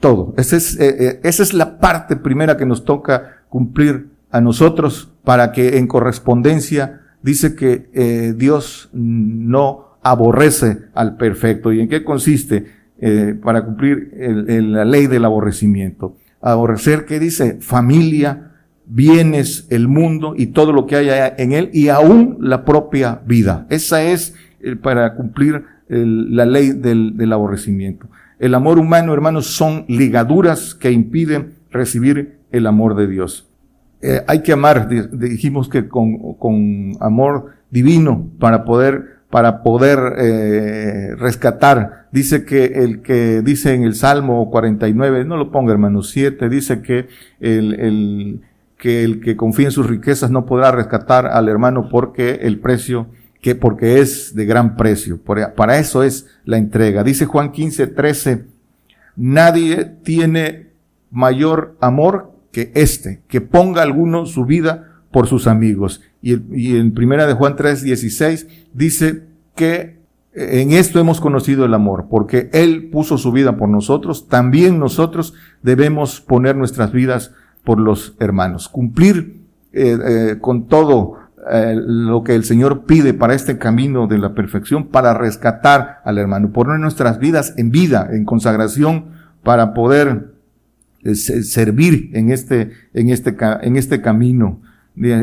todo. 0.00 0.34
Esa 0.38 0.56
es, 0.56 0.80
eh, 0.80 0.96
eh, 0.98 1.20
esa 1.22 1.42
es 1.42 1.54
la 1.54 1.78
parte 1.78 2.16
primera 2.16 2.56
que 2.56 2.66
nos 2.66 2.84
toca 2.84 3.44
cumplir 3.48 4.08
a 4.30 4.40
nosotros 4.40 5.12
para 5.24 5.52
que 5.52 5.78
en 5.78 5.86
correspondencia 5.86 7.02
dice 7.22 7.54
que 7.54 8.34
Dios 8.36 8.88
no 8.92 9.98
aborrece 10.02 10.78
al 10.94 11.16
perfecto. 11.16 11.72
¿Y 11.72 11.80
en 11.80 11.88
qué 11.88 12.04
consiste 12.04 12.66
para 13.42 13.64
cumplir 13.64 14.12
la 14.16 14.84
ley 14.84 15.06
del 15.06 15.24
aborrecimiento? 15.24 16.16
Aborrecer, 16.40 17.04
¿qué 17.06 17.18
dice? 17.18 17.58
Familia, 17.60 18.55
bienes, 18.86 19.66
el 19.70 19.88
mundo 19.88 20.34
y 20.36 20.46
todo 20.46 20.72
lo 20.72 20.86
que 20.86 20.96
haya 20.96 21.34
en 21.36 21.52
él 21.52 21.70
y 21.72 21.88
aún 21.88 22.38
la 22.40 22.64
propia 22.64 23.20
vida. 23.26 23.66
Esa 23.70 24.02
es 24.02 24.34
eh, 24.60 24.76
para 24.76 25.14
cumplir 25.14 25.64
la 25.88 26.44
ley 26.46 26.72
del, 26.72 27.32
aborrecimiento. 27.32 28.08
El 28.40 28.54
amor 28.54 28.78
humano, 28.78 29.14
hermanos, 29.14 29.46
son 29.46 29.84
ligaduras 29.86 30.74
que 30.74 30.90
impiden 30.90 31.54
recibir 31.70 32.38
el 32.50 32.66
amor 32.66 32.96
de 32.96 33.06
Dios. 33.06 33.46
Eh, 34.02 34.22
hay 34.26 34.42
que 34.42 34.52
amar, 34.52 34.88
dijimos 34.88 35.68
que 35.68 35.88
con, 35.88 36.34
con, 36.34 36.92
amor 37.00 37.52
divino 37.70 38.28
para 38.40 38.64
poder 38.64 39.16
para 39.30 39.62
poder 39.62 39.98
eh, 40.18 41.14
rescatar. 41.16 42.06
Dice 42.12 42.44
que 42.44 42.64
el 42.64 43.02
que 43.02 43.42
dice 43.42 43.74
en 43.74 43.82
el 43.82 43.94
Salmo 43.94 44.50
49, 44.50 45.24
no 45.24 45.36
lo 45.36 45.50
ponga 45.50 45.72
hermanos, 45.72 46.10
7, 46.10 46.48
dice 46.48 46.80
que 46.80 47.08
el, 47.40 47.74
el, 47.74 48.40
que 48.78 49.04
el 49.04 49.20
que 49.20 49.36
confía 49.36 49.66
en 49.66 49.72
sus 49.72 49.86
riquezas 49.86 50.30
no 50.30 50.46
podrá 50.46 50.70
rescatar 50.70 51.26
al 51.26 51.48
hermano 51.48 51.88
porque 51.88 52.40
el 52.42 52.58
precio, 52.60 53.06
que 53.40 53.54
porque 53.54 54.00
es 54.00 54.34
de 54.34 54.44
gran 54.44 54.76
precio. 54.76 55.18
Para 55.22 55.78
eso 55.78 56.02
es 56.02 56.26
la 56.44 56.58
entrega. 56.58 57.02
Dice 57.02 57.26
Juan 57.26 57.52
15, 57.52 57.86
13, 57.88 58.44
nadie 59.16 59.84
tiene 60.02 60.68
mayor 61.10 61.76
amor 61.80 62.32
que 62.52 62.72
este, 62.74 63.22
que 63.28 63.40
ponga 63.40 63.82
alguno 63.82 64.26
su 64.26 64.44
vida 64.44 65.00
por 65.10 65.26
sus 65.26 65.46
amigos. 65.46 66.02
Y, 66.20 66.36
y 66.54 66.76
en 66.76 66.92
primera 66.92 67.26
de 67.26 67.34
Juan 67.34 67.56
3, 67.56 67.82
16 67.82 68.46
dice 68.74 69.22
que 69.54 69.96
en 70.36 70.72
esto 70.72 71.00
hemos 71.00 71.22
conocido 71.22 71.64
el 71.64 71.72
amor, 71.72 72.08
porque 72.10 72.50
Él 72.52 72.90
puso 72.90 73.16
su 73.16 73.32
vida 73.32 73.56
por 73.56 73.70
nosotros, 73.70 74.28
también 74.28 74.78
nosotros 74.78 75.32
debemos 75.62 76.20
poner 76.20 76.56
nuestras 76.56 76.92
vidas 76.92 77.32
por 77.66 77.80
los 77.80 78.14
hermanos. 78.20 78.68
Cumplir 78.68 79.40
eh, 79.72 79.98
eh, 80.02 80.36
con 80.40 80.68
todo 80.68 81.14
eh, 81.50 81.74
lo 81.76 82.22
que 82.22 82.36
el 82.36 82.44
Señor 82.44 82.86
pide 82.86 83.12
para 83.12 83.34
este 83.34 83.58
camino 83.58 84.06
de 84.06 84.18
la 84.18 84.34
perfección, 84.34 84.86
para 84.86 85.12
rescatar 85.12 86.00
al 86.04 86.16
hermano, 86.16 86.52
poner 86.52 86.78
nuestras 86.78 87.18
vidas 87.18 87.54
en 87.56 87.72
vida, 87.72 88.08
en 88.12 88.24
consagración, 88.24 89.06
para 89.42 89.74
poder 89.74 90.32
servir 91.12 92.10
en 92.14 92.30
este, 92.30 92.70
en 92.94 93.10
este, 93.10 93.36
en 93.62 93.76
este 93.76 94.00
camino. 94.00 94.60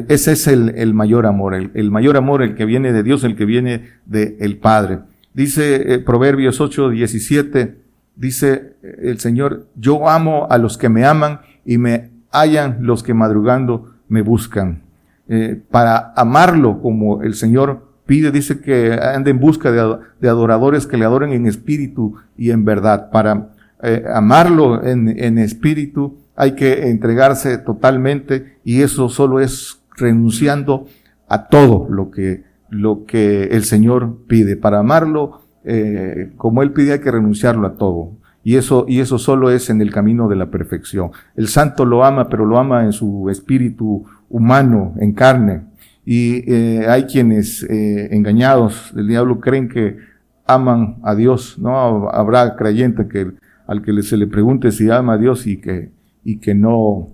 Ese 0.07 0.33
es 0.33 0.47
el, 0.47 0.73
el 0.75 0.93
mayor 0.93 1.25
amor, 1.25 1.55
el, 1.55 1.71
el, 1.73 1.91
mayor 1.91 2.15
amor, 2.15 2.43
el 2.43 2.55
que 2.55 2.65
viene 2.65 2.93
de 2.93 3.03
Dios, 3.03 3.23
el 3.23 3.35
que 3.35 3.45
viene 3.45 3.89
del 4.05 4.35
el 4.39 4.57
Padre. 4.57 4.99
Dice 5.33 5.99
Proverbios 6.05 6.61
8, 6.61 6.89
17, 6.89 7.75
dice 8.15 8.75
el 9.01 9.19
Señor, 9.19 9.67
yo 9.75 10.07
amo 10.07 10.47
a 10.49 10.57
los 10.57 10.77
que 10.77 10.89
me 10.89 11.05
aman 11.05 11.41
y 11.65 11.77
me 11.77 12.12
hayan 12.33 12.79
los 12.81 13.03
que 13.03 13.13
madrugando 13.13 13.93
me 14.09 14.21
buscan. 14.21 14.83
Eh, 15.29 15.61
para 15.71 16.13
amarlo 16.15 16.81
como 16.81 17.21
el 17.21 17.35
Señor 17.35 17.87
pide, 18.05 18.31
dice 18.31 18.59
que 18.59 18.93
ande 18.93 19.31
en 19.31 19.39
busca 19.39 19.71
de, 19.71 20.27
adoradores 20.27 20.85
que 20.85 20.97
le 20.97 21.05
adoren 21.05 21.31
en 21.31 21.45
espíritu 21.45 22.15
y 22.35 22.51
en 22.51 22.65
verdad, 22.65 23.09
para 23.09 23.51
eh, 23.81 24.03
amarlo 24.13 24.83
en, 24.83 25.07
en 25.07 25.37
espíritu, 25.37 26.17
hay 26.35 26.53
que 26.55 26.89
entregarse 26.89 27.57
totalmente 27.57 28.57
y 28.65 28.81
eso 28.81 29.07
solo 29.07 29.39
es 29.39 29.79
renunciando 29.95 30.87
a 31.27 31.47
todo 31.47 31.87
lo 31.89 32.11
que, 32.11 32.43
lo 32.69 33.05
que 33.05 33.45
el 33.45 33.63
Señor 33.63 34.25
pide. 34.27 34.55
Para 34.55 34.79
amarlo, 34.79 35.41
eh, 35.63 36.31
como 36.37 36.61
Él 36.63 36.73
pide, 36.73 36.93
hay 36.93 36.99
que 36.99 37.11
renunciarlo 37.11 37.67
a 37.67 37.75
todo. 37.75 38.11
Y 38.43 38.55
eso, 38.55 38.85
y 38.87 38.99
eso 38.99 39.17
solo 39.17 39.49
es 39.51 39.69
en 39.69 39.81
el 39.81 39.91
camino 39.91 40.27
de 40.27 40.35
la 40.35 40.47
perfección. 40.47 41.11
El 41.35 41.47
santo 41.47 41.85
lo 41.85 42.03
ama, 42.03 42.27
pero 42.29 42.45
lo 42.45 42.57
ama 42.57 42.83
en 42.83 42.91
su 42.91 43.29
espíritu 43.29 44.05
humano, 44.29 44.93
en 44.99 45.13
carne. 45.13 45.61
Y 46.05 46.51
eh, 46.51 46.85
hay 46.87 47.03
quienes 47.03 47.63
eh, 47.63 48.09
engañados 48.11 48.91
del 48.93 49.07
diablo 49.07 49.39
creen 49.39 49.69
que 49.69 49.97
aman 50.45 50.97
a 51.03 51.15
Dios. 51.15 51.57
No 51.57 52.09
habrá 52.09 52.55
creyente 52.55 53.07
que 53.07 53.31
al 53.67 53.81
que 53.81 54.01
se 54.03 54.17
le 54.17 54.27
pregunte 54.27 54.71
si 54.71 54.89
ama 54.89 55.13
a 55.13 55.17
Dios 55.17 55.47
y 55.47 55.57
que 55.57 55.91
y 56.23 56.37
que 56.37 56.53
no 56.55 57.09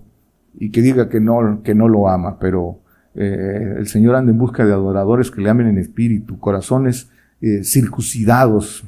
y 0.58 0.70
que 0.70 0.82
diga 0.82 1.08
que 1.08 1.20
no 1.20 1.62
que 1.62 1.74
no 1.74 1.88
lo 1.88 2.08
ama, 2.08 2.38
pero 2.38 2.80
eh, 3.14 3.74
el 3.78 3.86
Señor 3.86 4.14
anda 4.16 4.32
en 4.32 4.38
busca 4.38 4.64
de 4.64 4.72
adoradores 4.72 5.30
que 5.30 5.40
le 5.40 5.50
amen 5.50 5.68
en 5.68 5.78
espíritu, 5.78 6.38
corazones 6.38 7.10
eh, 7.40 7.62
circuncidados. 7.64 8.84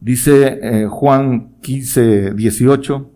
Dice 0.00 0.58
eh, 0.62 0.86
Juan 0.86 1.56
15, 1.60 2.34
18, 2.34 3.10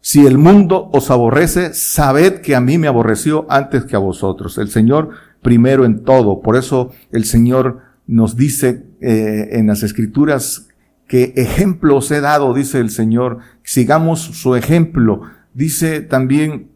si 0.00 0.26
el 0.26 0.38
mundo 0.38 0.90
os 0.92 1.10
aborrece, 1.10 1.74
sabed 1.74 2.40
que 2.40 2.54
a 2.54 2.60
mí 2.60 2.78
me 2.78 2.88
aborreció 2.88 3.46
antes 3.48 3.84
que 3.84 3.96
a 3.96 4.00
vosotros. 4.00 4.58
El 4.58 4.68
Señor 4.68 5.10
primero 5.42 5.84
en 5.84 6.04
todo. 6.04 6.42
Por 6.42 6.56
eso 6.56 6.92
el 7.10 7.24
Señor 7.24 7.80
nos 8.06 8.36
dice 8.36 8.86
en 9.00 9.66
las 9.66 9.82
escrituras 9.82 10.68
que 11.08 11.32
ejemplos 11.36 12.10
he 12.10 12.20
dado, 12.20 12.54
dice 12.54 12.78
el 12.78 12.90
Señor, 12.90 13.38
sigamos 13.62 14.20
su 14.20 14.54
ejemplo. 14.54 15.22
Dice 15.54 16.00
también 16.00 16.70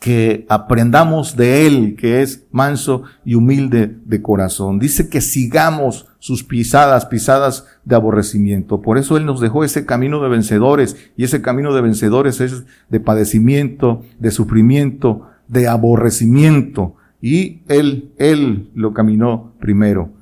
que 0.00 0.46
aprendamos 0.48 1.36
de 1.36 1.66
Él, 1.66 1.94
que 1.94 2.22
es 2.22 2.46
manso 2.50 3.02
y 3.22 3.34
humilde 3.34 3.98
de 4.06 4.22
corazón. 4.22 4.78
Dice 4.78 5.10
que 5.10 5.20
sigamos 5.20 6.06
sus 6.18 6.42
pisadas, 6.42 7.04
pisadas 7.04 7.66
de 7.84 7.96
aborrecimiento. 7.96 8.80
Por 8.80 8.96
eso 8.96 9.18
Él 9.18 9.26
nos 9.26 9.42
dejó 9.42 9.62
ese 9.62 9.84
camino 9.84 10.22
de 10.22 10.30
vencedores, 10.30 10.96
y 11.18 11.24
ese 11.24 11.42
camino 11.42 11.74
de 11.74 11.82
vencedores 11.82 12.40
es 12.40 12.64
de 12.88 12.98
padecimiento, 12.98 14.02
de 14.18 14.30
sufrimiento, 14.30 15.28
de 15.48 15.68
aborrecimiento. 15.68 16.96
Y 17.20 17.60
Él, 17.68 18.12
Él 18.16 18.70
lo 18.74 18.94
caminó 18.94 19.52
primero. 19.60 20.12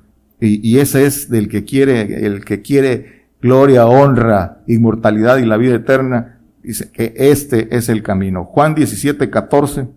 Y, 0.40 0.78
ese 0.78 1.06
es 1.06 1.30
del 1.30 1.48
que 1.48 1.64
quiere, 1.64 2.26
el 2.26 2.44
que 2.44 2.62
quiere 2.62 3.26
gloria, 3.40 3.86
honra, 3.86 4.62
inmortalidad 4.66 5.38
y 5.38 5.46
la 5.46 5.56
vida 5.56 5.76
eterna, 5.76 6.37
Dice 6.62 6.90
que 6.90 7.14
este 7.16 7.76
es 7.76 7.88
el 7.88 8.02
camino. 8.02 8.44
Juan 8.44 8.74
17, 8.74 9.30
14. 9.30 9.88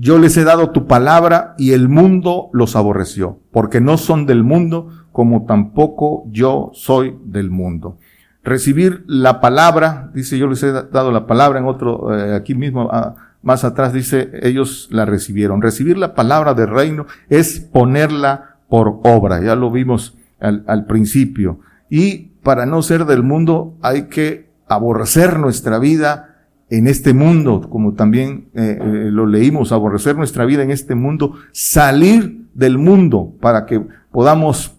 Yo 0.00 0.18
les 0.18 0.36
he 0.36 0.44
dado 0.44 0.70
tu 0.70 0.86
palabra 0.86 1.54
y 1.58 1.72
el 1.72 1.88
mundo 1.88 2.50
los 2.52 2.76
aborreció, 2.76 3.40
porque 3.50 3.80
no 3.80 3.98
son 3.98 4.26
del 4.26 4.44
mundo 4.44 4.90
como 5.10 5.44
tampoco 5.44 6.24
yo 6.30 6.70
soy 6.72 7.18
del 7.24 7.50
mundo. 7.50 7.98
Recibir 8.44 9.02
la 9.08 9.40
palabra, 9.40 10.12
dice 10.14 10.38
yo 10.38 10.46
les 10.46 10.62
he 10.62 10.70
dado 10.70 11.10
la 11.10 11.26
palabra 11.26 11.58
en 11.58 11.66
otro, 11.66 12.16
eh, 12.16 12.36
aquí 12.36 12.54
mismo 12.54 12.88
ah, 12.92 13.16
más 13.42 13.64
atrás 13.64 13.92
dice 13.92 14.30
ellos 14.42 14.88
la 14.92 15.04
recibieron. 15.04 15.60
Recibir 15.60 15.98
la 15.98 16.14
palabra 16.14 16.54
del 16.54 16.68
reino 16.68 17.06
es 17.28 17.58
ponerla 17.58 18.58
por 18.68 19.00
obra, 19.02 19.42
ya 19.42 19.56
lo 19.56 19.72
vimos 19.72 20.16
al, 20.38 20.62
al 20.68 20.86
principio. 20.86 21.58
Y 21.90 22.28
para 22.44 22.66
no 22.66 22.82
ser 22.82 23.04
del 23.04 23.24
mundo 23.24 23.76
hay 23.82 24.04
que 24.04 24.47
aborrecer 24.68 25.38
nuestra 25.38 25.78
vida 25.78 26.36
en 26.70 26.86
este 26.86 27.14
mundo, 27.14 27.68
como 27.70 27.94
también 27.94 28.48
eh, 28.54 28.78
eh, 28.80 29.08
lo 29.10 29.26
leímos, 29.26 29.72
aborrecer 29.72 30.16
nuestra 30.16 30.44
vida 30.44 30.62
en 30.62 30.70
este 30.70 30.94
mundo, 30.94 31.34
salir 31.52 32.46
del 32.54 32.78
mundo 32.78 33.32
para 33.40 33.64
que 33.66 33.82
podamos 34.10 34.74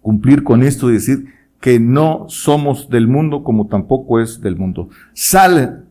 cumplir 0.00 0.42
con 0.42 0.62
esto 0.62 0.90
y 0.90 0.94
decir 0.94 1.26
que 1.60 1.78
no 1.78 2.24
somos 2.28 2.88
del 2.88 3.06
mundo 3.06 3.44
como 3.44 3.66
tampoco 3.66 4.20
es 4.20 4.40
del 4.40 4.56
mundo. 4.56 4.88
Sal, 5.12 5.84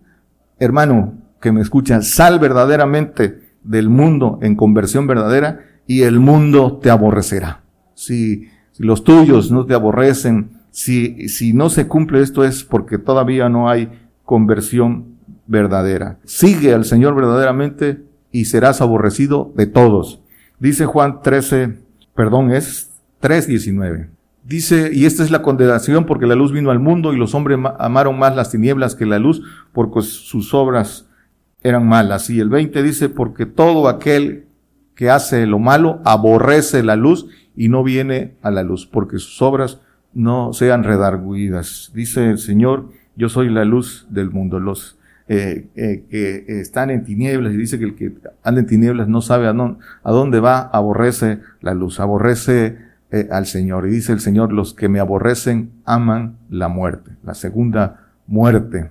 hermano 0.58 1.14
que 1.40 1.52
me 1.52 1.62
escucha, 1.62 2.02
sal 2.02 2.40
verdaderamente 2.40 3.40
del 3.64 3.90
mundo 3.90 4.40
en 4.42 4.56
conversión 4.56 5.08
verdadera 5.08 5.60
y 5.86 6.02
el 6.02 6.20
mundo 6.20 6.80
te 6.82 6.90
aborrecerá. 6.90 7.62
Si, 7.94 8.48
si 8.72 8.84
los 8.84 9.04
tuyos 9.04 9.52
no 9.52 9.66
te 9.66 9.74
aborrecen, 9.74 10.59
si, 10.72 11.30
si 11.30 11.54
no 11.54 11.70
se 11.70 11.88
cumple 11.88 12.22
esto 12.22 12.44
es 12.44 12.64
porque 12.64 12.98
todavía 12.98 13.50
no 13.50 13.70
hay 13.70 13.90
conversión 14.26 15.18
verdadera. 15.48 16.20
Sigue 16.24 16.74
al 16.74 16.86
Señor 16.86 17.16
verdaderamente 17.16 18.04
y 18.32 18.46
serás 18.46 18.82
aborrecido 18.82 19.52
de 19.56 19.66
todos. 19.66 20.22
Dice 20.60 20.86
Juan 20.86 21.22
13, 21.22 21.80
perdón, 22.14 22.52
es 22.52 22.92
3.19. 23.22 24.10
Dice, 24.44 24.92
y 24.94 25.06
esta 25.06 25.24
es 25.24 25.32
la 25.32 25.42
condenación 25.42 26.06
porque 26.06 26.28
la 26.28 26.36
luz 26.36 26.52
vino 26.52 26.72
al 26.72 26.80
mundo 26.80 27.14
y 27.14 27.18
los 27.18 27.36
hombres 27.36 27.60
amaron 27.78 28.18
más 28.18 28.36
las 28.36 28.52
tinieblas 28.52 28.96
que 28.96 29.06
la 29.06 29.20
luz 29.20 29.42
porque 29.74 30.02
sus 30.02 30.54
obras 30.54 31.08
eran 31.64 31.88
malas. 31.88 32.30
Y 32.30 32.40
el 32.40 32.50
20 32.50 32.82
dice, 32.84 33.10
porque 33.10 33.46
todo 33.46 33.88
aquel 33.88 34.46
que 34.96 35.10
hace 35.10 35.46
lo 35.46 35.60
malo 35.60 36.02
aborrece 36.04 36.84
la 36.84 36.96
luz 36.96 37.28
y 37.56 37.70
no 37.70 37.84
viene 37.84 38.36
a 38.42 38.52
la 38.52 38.64
luz 38.64 38.86
porque 38.86 39.18
sus 39.18 39.42
obras 39.42 39.80
no 40.14 40.54
sean 40.54 40.84
redarguidas. 40.84 41.92
Dice 41.94 42.30
el 42.30 42.38
Señor, 42.38 42.90
yo 43.16 43.30
soy 43.30 43.50
la 43.50 43.66
luz 43.66 44.08
del 44.10 44.32
mundo. 44.32 44.60
Los 44.60 45.00
eh, 45.32 45.68
eh, 45.76 46.06
que 46.10 46.60
están 46.60 46.90
en 46.90 47.04
tinieblas, 47.04 47.54
y 47.54 47.58
dice 47.58 47.78
que 47.78 47.86
el 47.86 47.96
que 47.96 48.14
anda 48.44 48.62
en 48.62 48.66
tinieblas 48.66 49.08
no 49.08 49.22
sabe 49.22 49.48
a, 49.48 49.54
dónde 50.12 50.40
va, 50.40 50.62
aborrece 50.62 51.40
la 51.62 51.76
luz, 51.76 52.00
aborrece 52.00 52.80
eh, 53.12 53.28
al 53.32 53.46
Señor. 53.46 53.88
Y 53.88 53.92
dice 53.92 54.12
el 54.12 54.22
Señor, 54.22 54.52
los 54.52 54.74
que 54.74 54.90
me 54.90 55.00
aborrecen 55.00 55.72
aman 55.86 56.38
la 56.50 56.68
muerte, 56.68 57.12
la 57.24 57.36
segunda 57.36 58.08
muerte. 58.26 58.90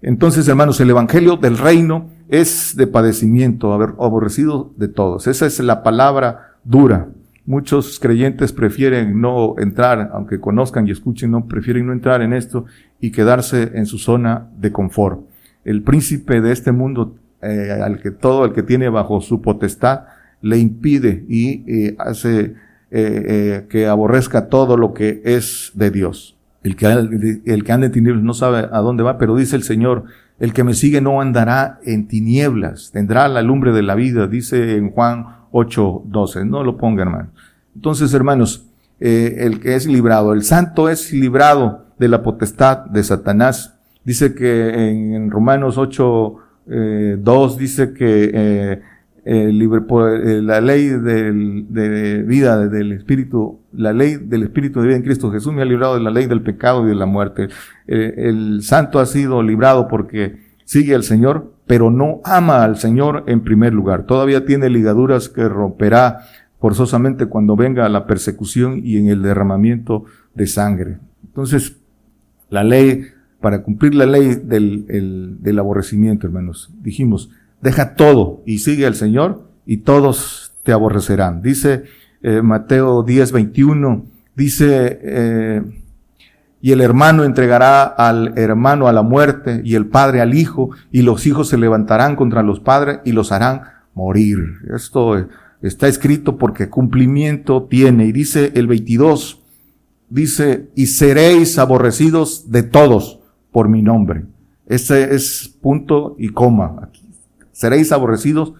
Entonces, 0.00 0.48
hermanos, 0.48 0.80
el 0.80 0.90
Evangelio 0.90 1.36
del 1.36 1.58
Reino 1.58 2.10
es 2.28 2.74
de 2.76 2.88
padecimiento, 2.88 3.72
aborrecido 3.72 4.72
de 4.76 4.88
todos. 4.88 5.28
Esa 5.28 5.46
es 5.46 5.60
la 5.60 5.84
palabra 5.84 6.56
dura. 6.64 7.08
Muchos 7.44 7.98
creyentes 7.98 8.52
prefieren 8.52 9.20
no 9.20 9.56
entrar, 9.58 10.10
aunque 10.12 10.38
conozcan 10.38 10.86
y 10.86 10.92
escuchen, 10.92 11.32
no 11.32 11.46
prefieren 11.46 11.86
no 11.86 11.92
entrar 11.92 12.22
en 12.22 12.32
esto 12.32 12.66
y 13.00 13.10
quedarse 13.10 13.72
en 13.74 13.86
su 13.86 13.98
zona 13.98 14.48
de 14.58 14.70
confort. 14.70 15.22
El 15.64 15.82
príncipe 15.82 16.40
de 16.40 16.52
este 16.52 16.70
mundo, 16.70 17.16
eh, 17.40 17.80
al 17.82 18.00
que 18.00 18.12
todo 18.12 18.44
el 18.44 18.52
que 18.52 18.62
tiene 18.62 18.88
bajo 18.88 19.20
su 19.20 19.42
potestad, 19.42 20.02
le 20.40 20.58
impide 20.58 21.24
y 21.28 21.64
eh, 21.66 21.96
hace 21.98 22.54
eh, 22.92 23.66
que 23.68 23.86
aborrezca 23.86 24.48
todo 24.48 24.76
lo 24.76 24.94
que 24.94 25.22
es 25.24 25.72
de 25.74 25.90
Dios. 25.90 26.36
El 26.62 26.76
que, 26.76 26.86
el 26.86 27.64
que 27.64 27.72
anda 27.72 27.86
en 27.86 27.92
tinieblas 27.92 28.22
no 28.22 28.34
sabe 28.34 28.68
a 28.70 28.78
dónde 28.78 29.02
va, 29.02 29.18
pero 29.18 29.34
dice 29.34 29.56
el 29.56 29.64
Señor, 29.64 30.04
el 30.38 30.52
que 30.52 30.62
me 30.62 30.74
sigue 30.74 31.00
no 31.00 31.20
andará 31.20 31.80
en 31.84 32.06
tinieblas, 32.06 32.90
tendrá 32.92 33.26
la 33.26 33.42
lumbre 33.42 33.72
de 33.72 33.82
la 33.82 33.96
vida, 33.96 34.28
dice 34.28 34.76
en 34.76 34.90
Juan 34.90 35.41
8.12. 35.52 36.48
No 36.48 36.64
lo 36.64 36.76
ponga, 36.76 37.02
hermano. 37.02 37.28
Entonces, 37.74 38.12
hermanos, 38.12 38.66
eh, 39.00 39.36
el 39.40 39.60
que 39.60 39.74
es 39.76 39.86
librado, 39.86 40.32
el 40.32 40.42
santo 40.42 40.88
es 40.88 41.12
librado 41.12 41.86
de 41.98 42.08
la 42.08 42.22
potestad 42.22 42.86
de 42.86 43.04
Satanás. 43.04 43.78
Dice 44.04 44.34
que 44.34 45.14
en, 45.14 45.30
Romanos 45.30 45.78
8, 45.78 46.36
eh, 46.68 47.16
2 47.20 47.58
dice 47.58 47.92
que 47.92 48.30
eh, 48.34 48.82
eh, 49.24 50.40
la 50.42 50.60
ley 50.60 50.88
de 50.88 52.24
vida 52.26 52.66
del 52.66 52.92
Espíritu, 52.92 53.60
la 53.72 53.92
ley 53.92 54.16
del 54.16 54.42
Espíritu 54.42 54.80
de 54.80 54.88
vida 54.88 54.96
en 54.96 55.02
Cristo 55.02 55.30
Jesús 55.30 55.52
me 55.52 55.62
ha 55.62 55.64
librado 55.64 55.94
de 55.94 56.00
la 56.00 56.10
ley 56.10 56.26
del 56.26 56.42
pecado 56.42 56.84
y 56.84 56.88
de 56.88 56.96
la 56.96 57.06
muerte. 57.06 57.48
El 57.86 58.62
santo 58.62 58.98
ha 58.98 59.06
sido 59.06 59.42
librado 59.42 59.86
porque 59.86 60.41
sigue 60.64 60.94
al 60.94 61.02
Señor, 61.04 61.52
pero 61.66 61.90
no 61.90 62.20
ama 62.24 62.64
al 62.64 62.76
Señor 62.76 63.24
en 63.26 63.42
primer 63.42 63.72
lugar. 63.72 64.04
Todavía 64.04 64.44
tiene 64.44 64.70
ligaduras 64.70 65.28
que 65.28 65.48
romperá 65.48 66.20
forzosamente 66.60 67.26
cuando 67.26 67.56
venga 67.56 67.88
la 67.88 68.06
persecución 68.06 68.80
y 68.84 68.96
en 68.96 69.08
el 69.08 69.22
derramamiento 69.22 70.04
de 70.34 70.46
sangre. 70.46 70.98
Entonces, 71.24 71.76
la 72.50 72.62
ley, 72.62 73.06
para 73.40 73.62
cumplir 73.62 73.94
la 73.94 74.06
ley 74.06 74.36
del, 74.44 75.38
del 75.40 75.58
aborrecimiento, 75.58 76.26
hermanos, 76.26 76.70
dijimos, 76.82 77.30
deja 77.60 77.94
todo 77.94 78.42
y 78.46 78.58
sigue 78.58 78.86
al 78.86 78.94
Señor 78.94 79.48
y 79.66 79.78
todos 79.78 80.52
te 80.62 80.72
aborrecerán. 80.72 81.42
Dice 81.42 81.84
eh, 82.22 82.42
Mateo 82.42 83.02
10, 83.02 83.32
21, 83.32 84.06
dice, 84.36 85.00
eh, 85.02 85.62
y 86.64 86.70
el 86.70 86.80
hermano 86.80 87.24
entregará 87.24 87.82
al 87.82 88.38
hermano 88.38 88.86
a 88.86 88.92
la 88.92 89.02
muerte 89.02 89.60
y 89.64 89.74
el 89.74 89.86
padre 89.86 90.20
al 90.20 90.32
hijo 90.32 90.70
y 90.92 91.02
los 91.02 91.26
hijos 91.26 91.48
se 91.48 91.58
levantarán 91.58 92.14
contra 92.14 92.44
los 92.44 92.60
padres 92.60 93.00
y 93.04 93.10
los 93.10 93.32
harán 93.32 93.62
morir. 93.94 94.38
Esto 94.72 95.26
está 95.60 95.88
escrito 95.88 96.38
porque 96.38 96.70
cumplimiento 96.70 97.64
tiene. 97.64 98.06
Y 98.06 98.12
dice 98.12 98.52
el 98.54 98.68
22, 98.68 99.42
dice, 100.08 100.70
y 100.76 100.86
seréis 100.86 101.58
aborrecidos 101.58 102.52
de 102.52 102.62
todos 102.62 103.18
por 103.50 103.68
mi 103.68 103.82
nombre. 103.82 104.26
Ese 104.66 105.16
es 105.16 105.52
punto 105.60 106.14
y 106.16 106.28
coma. 106.28 106.90
Seréis 107.50 107.90
aborrecidos 107.90 108.54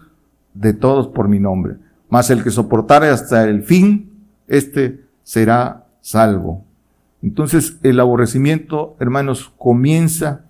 de 0.53 0.73
todos 0.73 1.07
por 1.07 1.29
mi 1.29 1.39
nombre. 1.39 1.77
Mas 2.09 2.29
el 2.29 2.43
que 2.43 2.51
soportare 2.51 3.07
hasta 3.07 3.45
el 3.45 3.63
fin, 3.63 4.11
este 4.45 5.05
será 5.23 5.85
salvo. 6.01 6.65
Entonces 7.23 7.79
el 7.83 7.99
aborrecimiento, 7.99 8.95
hermanos, 8.99 9.53
comienza 9.57 10.45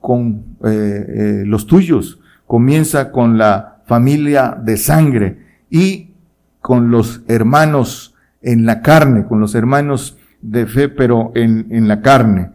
con 0.00 0.56
eh, 0.64 1.06
eh, 1.08 1.42
los 1.46 1.66
tuyos, 1.66 2.20
comienza 2.46 3.10
con 3.12 3.38
la 3.38 3.82
familia 3.86 4.58
de 4.62 4.76
sangre 4.76 5.38
y 5.70 6.10
con 6.60 6.90
los 6.90 7.22
hermanos 7.28 8.14
en 8.42 8.66
la 8.66 8.82
carne, 8.82 9.26
con 9.26 9.40
los 9.40 9.54
hermanos 9.54 10.18
de 10.42 10.66
fe, 10.66 10.88
pero 10.88 11.32
en, 11.34 11.68
en 11.70 11.88
la 11.88 12.02
carne. 12.02 12.50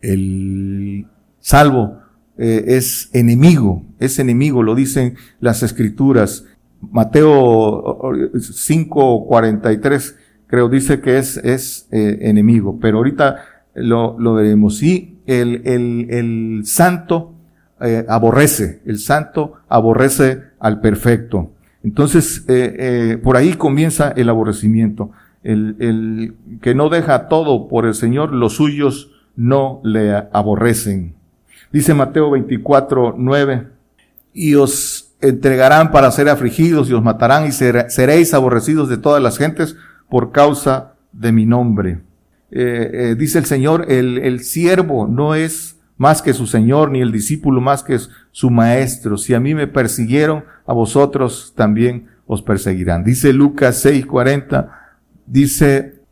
El 0.00 1.06
salvo 1.38 1.98
eh, 2.38 2.64
es 2.66 3.10
enemigo, 3.12 3.84
es 3.98 4.18
enemigo, 4.18 4.62
lo 4.62 4.74
dicen 4.74 5.16
las 5.38 5.62
escrituras. 5.62 6.46
Mateo 6.80 8.00
5:43 8.32 10.16
creo 10.52 10.68
dice 10.68 11.00
que 11.00 11.16
es, 11.16 11.38
es 11.38 11.88
eh, 11.92 12.18
enemigo, 12.20 12.78
pero 12.78 12.98
ahorita 12.98 13.42
lo, 13.72 14.18
lo 14.18 14.34
veremos. 14.34 14.76
Sí, 14.76 15.16
el, 15.26 15.62
el, 15.64 16.08
el 16.10 16.66
santo 16.66 17.32
eh, 17.80 18.04
aborrece, 18.06 18.82
el 18.84 18.98
santo 18.98 19.54
aborrece 19.66 20.42
al 20.60 20.82
perfecto. 20.82 21.52
Entonces, 21.82 22.44
por 23.24 23.38
ahí 23.38 23.54
comienza 23.54 24.12
el 24.14 24.28
aborrecimiento. 24.28 25.10
El, 25.42 25.76
el 25.80 26.34
que 26.60 26.74
no 26.74 26.90
deja 26.90 27.28
todo 27.28 27.66
por 27.66 27.86
el 27.86 27.94
Señor, 27.94 28.32
los 28.32 28.52
suyos 28.56 29.10
no 29.34 29.80
le 29.84 30.14
aborrecen. 30.32 31.14
Dice 31.72 31.94
Mateo 31.94 32.30
24, 32.30 33.14
9, 33.16 33.66
y 34.34 34.54
os 34.54 35.12
entregarán 35.22 35.92
para 35.92 36.10
ser 36.10 36.28
afligidos 36.28 36.90
y 36.90 36.92
os 36.92 37.02
matarán 37.02 37.46
y 37.46 37.52
seréis 37.52 38.34
aborrecidos 38.34 38.88
de 38.90 38.98
todas 38.98 39.22
las 39.22 39.38
gentes 39.38 39.76
por 40.12 40.30
causa 40.30 40.92
de 41.10 41.32
mi 41.32 41.46
nombre. 41.46 42.02
Eh, 42.50 42.90
eh, 42.92 43.14
dice 43.18 43.38
el 43.38 43.46
Señor, 43.46 43.86
el, 43.88 44.18
el 44.18 44.40
siervo 44.40 45.08
no 45.08 45.34
es 45.34 45.80
más 45.96 46.20
que 46.20 46.34
su 46.34 46.46
Señor, 46.46 46.90
ni 46.90 47.00
el 47.00 47.12
discípulo 47.12 47.62
más 47.62 47.82
que 47.82 47.98
su 48.30 48.50
maestro. 48.50 49.16
Si 49.16 49.32
a 49.32 49.40
mí 49.40 49.54
me 49.54 49.68
persiguieron, 49.68 50.44
a 50.66 50.74
vosotros 50.74 51.54
también 51.56 52.08
os 52.26 52.42
perseguirán. 52.42 53.04
Dice 53.04 53.32
Lucas 53.32 53.78
6, 53.80 54.04
40, 54.04 54.98
dice, 55.24 56.02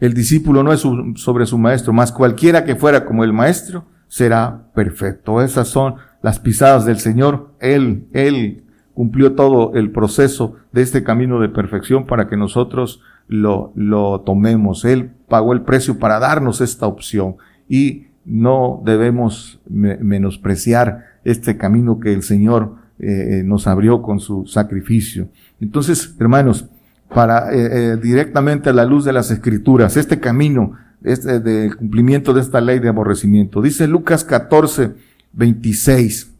el 0.00 0.12
discípulo 0.12 0.64
no 0.64 0.72
es 0.72 0.84
sobre 1.14 1.46
su 1.46 1.56
maestro, 1.56 1.92
más 1.92 2.10
cualquiera 2.10 2.64
que 2.64 2.74
fuera 2.74 3.04
como 3.04 3.22
el 3.22 3.32
maestro, 3.32 3.86
será 4.08 4.72
perfecto. 4.74 5.40
Esas 5.40 5.68
son 5.68 5.94
las 6.20 6.40
pisadas 6.40 6.84
del 6.84 6.98
Señor. 6.98 7.52
Él, 7.60 8.08
Él 8.12 8.64
cumplió 8.92 9.36
todo 9.36 9.72
el 9.74 9.92
proceso 9.92 10.56
de 10.72 10.82
este 10.82 11.04
camino 11.04 11.38
de 11.38 11.48
perfección 11.48 12.06
para 12.06 12.26
que 12.26 12.36
nosotros 12.36 13.02
lo, 13.28 13.72
lo 13.74 14.20
tomemos. 14.20 14.84
Él 14.84 15.10
pagó 15.28 15.52
el 15.52 15.62
precio 15.62 15.98
para 15.98 16.18
darnos 16.18 16.60
esta 16.60 16.86
opción 16.86 17.36
y 17.68 18.06
no 18.24 18.82
debemos 18.84 19.60
menospreciar 19.68 21.04
este 21.24 21.56
camino 21.56 22.00
que 22.00 22.12
el 22.12 22.22
Señor 22.22 22.74
eh, 22.98 23.42
nos 23.44 23.66
abrió 23.66 24.02
con 24.02 24.20
su 24.20 24.46
sacrificio. 24.46 25.28
Entonces, 25.60 26.14
hermanos, 26.18 26.66
para 27.14 27.52
eh, 27.52 27.92
eh, 27.92 27.96
directamente 27.96 28.70
a 28.70 28.72
la 28.72 28.84
luz 28.84 29.04
de 29.04 29.12
las 29.12 29.30
escrituras, 29.30 29.96
este 29.96 30.18
camino 30.18 30.72
este, 31.04 31.40
del 31.40 31.76
cumplimiento 31.76 32.32
de 32.32 32.40
esta 32.40 32.60
ley 32.60 32.78
de 32.78 32.88
aborrecimiento. 32.88 33.62
Dice 33.62 33.86
Lucas 33.86 34.24
14, 34.24 34.94
26. 35.32 36.32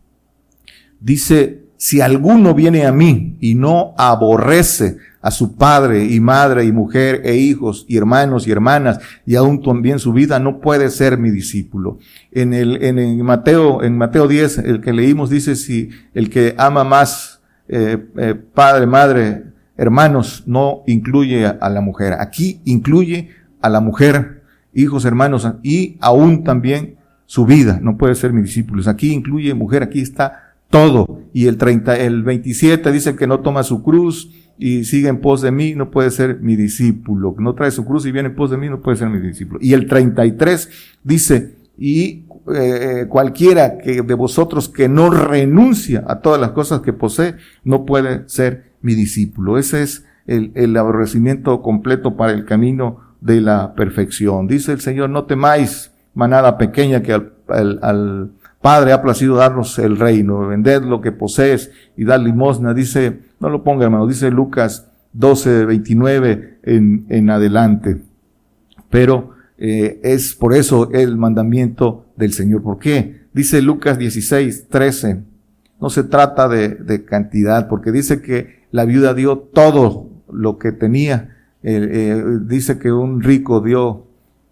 Dice, 1.00 1.65
si 1.76 2.00
alguno 2.00 2.54
viene 2.54 2.86
a 2.86 2.92
mí 2.92 3.36
y 3.40 3.54
no 3.54 3.94
aborrece 3.98 4.96
a 5.20 5.30
su 5.30 5.56
padre 5.56 6.04
y 6.04 6.20
madre 6.20 6.64
y 6.64 6.72
mujer 6.72 7.22
e 7.24 7.36
hijos 7.36 7.84
y 7.88 7.96
hermanos 7.96 8.46
y 8.46 8.52
hermanas 8.52 9.00
y 9.26 9.34
aún 9.34 9.60
también 9.60 9.98
su 9.98 10.12
vida, 10.12 10.38
no 10.38 10.60
puede 10.60 10.88
ser 10.90 11.18
mi 11.18 11.30
discípulo. 11.30 11.98
En 12.30 12.54
el, 12.54 12.82
en 12.84 13.20
Mateo, 13.24 13.82
en 13.82 13.98
Mateo 13.98 14.28
10, 14.28 14.58
el 14.58 14.80
que 14.80 14.92
leímos 14.92 15.28
dice, 15.28 15.56
si 15.56 15.90
el 16.14 16.30
que 16.30 16.54
ama 16.58 16.84
más, 16.84 17.40
eh, 17.68 17.98
eh, 18.18 18.34
padre, 18.34 18.86
madre, 18.86 19.44
hermanos, 19.76 20.44
no 20.46 20.82
incluye 20.86 21.44
a 21.44 21.68
la 21.70 21.80
mujer. 21.80 22.14
Aquí 22.20 22.60
incluye 22.64 23.30
a 23.60 23.68
la 23.68 23.80
mujer 23.80 24.42
hijos, 24.72 25.04
hermanos, 25.04 25.48
y 25.62 25.96
aún 26.00 26.44
también 26.44 26.96
su 27.24 27.46
vida. 27.46 27.80
No 27.82 27.96
puede 27.96 28.14
ser 28.14 28.32
mis 28.32 28.44
discípulos. 28.44 28.86
Aquí 28.86 29.12
incluye 29.12 29.54
mujer, 29.54 29.82
aquí 29.82 30.00
está 30.00 30.45
todo. 30.70 31.22
Y 31.32 31.46
el 31.46 31.56
30, 31.56 31.96
el 31.98 32.22
27 32.22 32.92
dice 32.92 33.16
que 33.16 33.26
no 33.26 33.40
toma 33.40 33.62
su 33.62 33.82
cruz 33.82 34.30
y 34.58 34.84
sigue 34.84 35.08
en 35.08 35.20
pos 35.20 35.42
de 35.42 35.50
mí, 35.50 35.74
no 35.74 35.90
puede 35.90 36.10
ser 36.10 36.40
mi 36.40 36.56
discípulo. 36.56 37.34
No 37.38 37.54
trae 37.54 37.70
su 37.70 37.84
cruz 37.84 38.06
y 38.06 38.12
viene 38.12 38.30
en 38.30 38.36
pos 38.36 38.50
de 38.50 38.56
mí, 38.56 38.68
no 38.68 38.80
puede 38.80 38.96
ser 38.96 39.08
mi 39.08 39.20
discípulo. 39.20 39.58
Y 39.62 39.72
el 39.72 39.86
33 39.86 40.70
dice, 41.04 41.56
y 41.78 42.24
eh, 42.54 43.06
cualquiera 43.08 43.78
que 43.78 44.02
de 44.02 44.14
vosotros 44.14 44.68
que 44.68 44.88
no 44.88 45.10
renuncia 45.10 46.04
a 46.06 46.20
todas 46.20 46.40
las 46.40 46.50
cosas 46.52 46.80
que 46.80 46.92
posee, 46.92 47.36
no 47.64 47.84
puede 47.84 48.28
ser 48.28 48.72
mi 48.80 48.94
discípulo. 48.94 49.58
Ese 49.58 49.82
es 49.82 50.04
el, 50.26 50.52
el 50.54 50.76
aborrecimiento 50.76 51.60
completo 51.62 52.16
para 52.16 52.32
el 52.32 52.44
camino 52.44 53.00
de 53.20 53.40
la 53.40 53.74
perfección. 53.74 54.46
Dice 54.46 54.72
el 54.72 54.80
Señor, 54.80 55.10
no 55.10 55.24
temáis, 55.24 55.90
manada 56.14 56.56
pequeña, 56.58 57.02
que 57.02 57.12
al, 57.12 58.30
Padre 58.66 58.90
ha 58.90 59.00
placido 59.00 59.36
darnos 59.36 59.78
el 59.78 59.96
reino, 59.96 60.48
vended 60.48 60.82
lo 60.82 61.00
que 61.00 61.12
posees 61.12 61.70
y 61.96 62.04
dar 62.04 62.18
limosna. 62.18 62.74
Dice, 62.74 63.20
no 63.38 63.48
lo 63.48 63.62
ponga 63.62 63.84
hermano, 63.84 64.08
dice 64.08 64.28
Lucas 64.32 64.88
12, 65.12 65.66
29 65.66 66.58
en, 66.64 67.30
adelante. 67.30 68.02
Pero 68.90 69.30
eh, 69.56 70.00
es 70.02 70.34
por 70.34 70.52
eso 70.52 70.90
el 70.90 71.16
mandamiento 71.16 72.06
del 72.16 72.32
Señor. 72.32 72.64
¿Por 72.64 72.80
qué? 72.80 73.26
Dice 73.32 73.62
Lucas 73.62 73.98
16, 73.98 74.66
13. 74.68 75.22
No 75.80 75.88
se 75.88 76.02
trata 76.02 76.48
de, 76.48 76.70
de 76.70 77.04
cantidad, 77.04 77.68
porque 77.68 77.92
dice 77.92 78.20
que 78.20 78.64
la 78.72 78.84
viuda 78.84 79.14
dio 79.14 79.38
todo 79.38 80.08
lo 80.28 80.58
que 80.58 80.72
tenía 80.72 81.36
eh, 81.62 82.22
dice 82.42 82.78
que 82.78 82.90
un 82.90 83.22
rico 83.22 83.60
dio, 83.60 84.06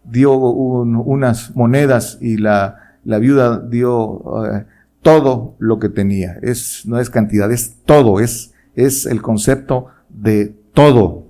dio 0.05 0.37
unas 0.37 1.55
monedas 1.57 2.19
y 2.21 2.37
la, 2.37 2.84
la 3.05 3.19
viuda 3.19 3.59
dio 3.59 4.45
eh, 4.47 4.65
todo 5.03 5.57
lo 5.59 5.79
que 5.79 5.89
tenía. 5.89 6.39
Es, 6.43 6.87
no 6.87 6.99
es 6.99 7.11
cantidad, 7.11 7.51
es 7.53 7.83
todo, 7.85 8.21
es, 8.21 8.55
es 8.75 9.07
el 9.07 9.23
concepto 9.23 9.87
de 10.09 10.55
todo. 10.73 11.25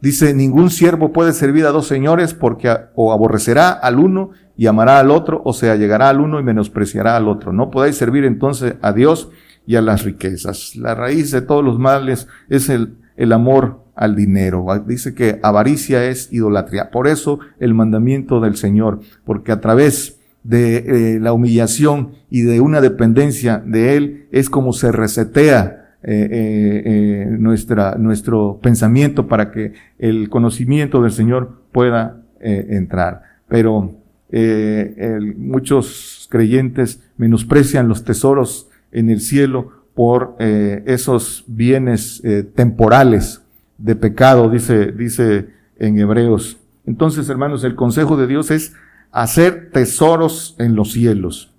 Dice, 0.00 0.32
ningún 0.32 0.70
siervo 0.70 1.12
puede 1.12 1.32
servir 1.32 1.66
a 1.66 1.70
dos 1.70 1.88
señores 1.88 2.32
porque 2.32 2.72
o 2.94 3.12
aborrecerá 3.12 3.70
al 3.70 3.98
uno 3.98 4.30
y 4.56 4.66
amará 4.66 5.00
al 5.00 5.10
otro, 5.10 5.42
o 5.44 5.52
sea, 5.52 5.74
llegará 5.74 6.08
al 6.08 6.20
uno 6.20 6.38
y 6.38 6.44
menospreciará 6.44 7.16
al 7.16 7.28
otro. 7.28 7.52
No 7.52 7.70
podéis 7.70 7.96
servir 7.96 8.24
entonces 8.24 8.74
a 8.80 8.92
Dios 8.92 9.30
y 9.66 9.74
a 9.76 9.82
las 9.82 10.04
riquezas. 10.04 10.76
La 10.76 10.94
raíz 10.94 11.32
de 11.32 11.42
todos 11.42 11.64
los 11.64 11.78
males 11.78 12.28
es 12.48 12.68
el, 12.68 12.96
el 13.16 13.32
amor 13.32 13.82
al 13.96 14.14
dinero. 14.14 14.64
Dice 14.86 15.14
que 15.14 15.40
avaricia 15.42 16.04
es 16.04 16.32
idolatría. 16.32 16.90
Por 16.90 17.08
eso 17.08 17.40
el 17.58 17.74
mandamiento 17.74 18.40
del 18.40 18.56
Señor, 18.56 19.00
porque 19.24 19.50
a 19.50 19.60
través 19.60 20.17
de 20.48 20.76
eh, 20.78 21.20
la 21.20 21.34
humillación 21.34 22.12
y 22.30 22.40
de 22.40 22.62
una 22.62 22.80
dependencia 22.80 23.62
de 23.66 23.98
Él 23.98 24.28
es 24.32 24.48
como 24.48 24.72
se 24.72 24.90
resetea 24.90 25.96
eh, 26.02 26.28
eh, 26.32 27.26
nuestra, 27.38 27.96
nuestro 27.96 28.58
pensamiento 28.62 29.28
para 29.28 29.50
que 29.50 29.74
el 29.98 30.30
conocimiento 30.30 31.02
del 31.02 31.12
Señor 31.12 31.64
pueda 31.70 32.22
entrar. 32.40 33.22
Pero 33.48 33.96
muchos 35.36 36.28
creyentes 36.30 37.02
menosprecian 37.16 37.88
los 37.88 38.04
tesoros 38.04 38.68
en 38.92 39.10
el 39.10 39.20
cielo 39.20 39.72
por 39.94 40.36
esos 40.38 41.44
bienes 41.48 42.22
temporales 42.54 43.42
de 43.76 43.96
pecado, 43.96 44.48
dice, 44.48 44.92
dice 44.92 45.48
en 45.80 45.98
Hebreos. 45.98 46.58
Entonces, 46.86 47.28
hermanos, 47.28 47.64
el 47.64 47.74
consejo 47.74 48.16
de 48.16 48.28
Dios 48.28 48.52
es 48.52 48.72
hacer 49.12 49.70
tesoros 49.72 50.54
en 50.58 50.74
los 50.74 50.92
cielos. 50.92 51.54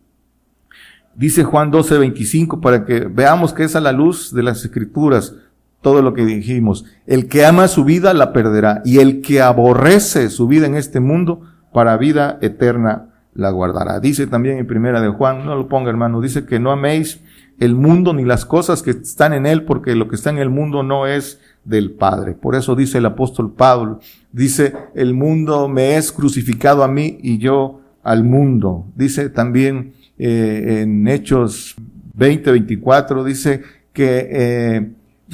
Dice 1.16 1.44
Juan 1.44 1.72
12, 1.72 1.98
25, 1.98 2.62
para 2.62 2.86
que 2.86 3.02
veamos 3.02 3.54
que 3.54 3.64
es 3.64 3.76
a 3.76 3.82
la 3.82 3.92
luz 3.92 4.34
de 4.34 4.44
las 4.44 4.64
escrituras 4.64 5.36
todo 5.82 6.02
lo 6.02 6.14
que 6.14 6.26
dijimos. 6.26 6.86
El 7.06 7.28
que 7.28 7.46
ama 7.46 7.68
su 7.68 7.84
vida 7.84 8.14
la 8.14 8.34
perderá 8.34 8.82
y 8.86 9.00
el 9.00 9.22
que 9.22 9.42
aborrece 9.42 10.30
su 10.30 10.48
vida 10.48 10.66
en 10.66 10.76
este 10.76 11.00
mundo 11.00 11.42
para 11.74 11.98
vida 11.98 12.38
eterna 12.42 13.10
la 13.34 13.50
guardará. 13.52 14.00
Dice 14.00 14.28
también 14.28 14.58
en 14.58 14.68
primera 14.68 15.02
de 15.02 15.10
Juan, 15.10 15.46
no 15.46 15.56
lo 15.56 15.68
ponga 15.68 15.90
hermano, 15.90 16.22
dice 16.22 16.46
que 16.46 16.60
no 16.60 16.72
améis 16.72 17.22
el 17.60 17.76
mundo 17.76 18.14
ni 18.14 18.24
las 18.24 18.46
cosas 18.46 18.82
que 18.82 18.92
están 18.92 19.34
en 19.34 19.46
él 19.46 19.64
porque 19.64 19.96
lo 19.96 20.08
que 20.08 20.16
está 20.16 20.30
en 20.30 20.38
el 20.38 20.50
mundo 20.50 20.84
no 20.84 21.08
es 21.08 21.40
del 21.70 21.92
Padre. 21.92 22.34
Por 22.34 22.56
eso 22.56 22.76
dice 22.76 22.98
el 22.98 23.06
apóstol 23.06 23.54
Pablo, 23.54 24.00
dice, 24.32 24.74
el 24.96 25.14
mundo 25.14 25.68
me 25.68 25.98
es 25.98 26.12
crucificado 26.12 26.84
a 26.84 26.88
mí 26.88 27.20
y 27.22 27.38
yo 27.38 27.82
al 28.02 28.24
mundo. 28.24 28.88
Dice 28.96 29.30
también 29.30 29.94
eh, 30.18 30.80
en 30.82 31.08
Hechos 31.08 31.76
20, 32.16 32.52
24, 32.52 33.24
dice 33.24 33.62
que 33.94 34.28
eh, 34.32 34.92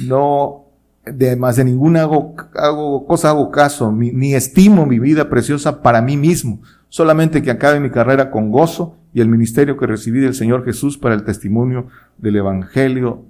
no, 0.08 0.65
de 1.06 1.38
más 1.38 1.56
de 1.56 1.63
ninguna 1.63 2.02
hago, 2.02 2.36
hago, 2.54 3.08
cosa 3.08 3.30
hago 3.30 3.50
caso, 3.50 3.93
ni 3.93 4.36
estimo 4.36 4.86
mi 4.86 5.00
vida 5.00 5.30
preciosa 5.30 5.82
para 5.82 6.02
mí 6.02 6.17
mismo, 6.17 6.60
solamente 6.89 7.41
que 7.41 7.52
acabe 7.52 7.80
mi 7.80 7.91
carrera 7.91 8.30
con 8.30 8.52
gozo 8.52 8.98
y 9.13 9.21
el 9.21 9.30
ministerio 9.30 9.78
que 9.78 9.88
recibí 9.88 10.19
del 10.19 10.34
Señor 10.34 10.65
Jesús 10.65 10.98
para 10.98 11.15
el 11.15 11.24
testimonio 11.24 11.88
del 12.17 12.36
Evangelio 12.36 13.24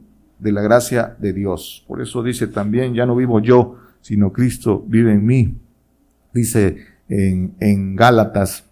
de 0.46 0.52
la 0.52 0.62
gracia 0.62 1.16
de 1.18 1.34
Dios. 1.34 1.84
Por 1.88 2.04
eso 2.04 2.22
dice 2.22 2.46
también, 2.46 2.94
ya 2.94 3.08
no 3.08 3.16
vivo 3.16 3.40
yo, 3.40 3.78
sino 4.02 4.32
Cristo 4.32 4.86
vive 4.88 5.12
en 5.12 5.26
mí. 5.26 5.58
Dice 6.32 6.78
en, 7.10 7.56
en 7.60 7.96
Gálatas. 7.96 8.64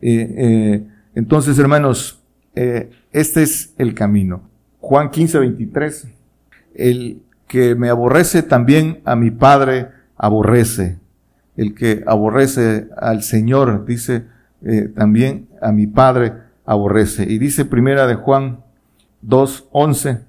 Eh, 0.00 0.34
eh, 0.38 0.86
entonces, 1.14 1.58
hermanos, 1.58 2.22
eh, 2.54 2.90
este 3.12 3.42
es 3.42 3.74
el 3.76 3.92
camino. 3.92 4.48
Juan 4.80 5.10
15, 5.10 5.38
23. 5.38 6.08
El 6.74 7.20
que 7.46 7.74
me 7.74 7.90
aborrece 7.90 8.42
también 8.42 9.02
a 9.04 9.14
mi 9.14 9.30
Padre 9.30 9.88
aborrece 10.16 10.98
el 11.54 11.74
que 11.74 12.02
aborrece 12.06 12.88
al 12.96 13.22
Señor, 13.22 13.84
dice 13.84 14.24
también 14.94 15.48
a 15.60 15.70
mi 15.70 15.86
Padre 15.86 16.32
aborrece. 16.64 17.24
Y 17.30 17.36
dice 17.36 17.66
primera 17.66 18.06
de 18.06 18.14
Juan 18.14 18.60
2, 19.22 19.68
11, 19.72 20.20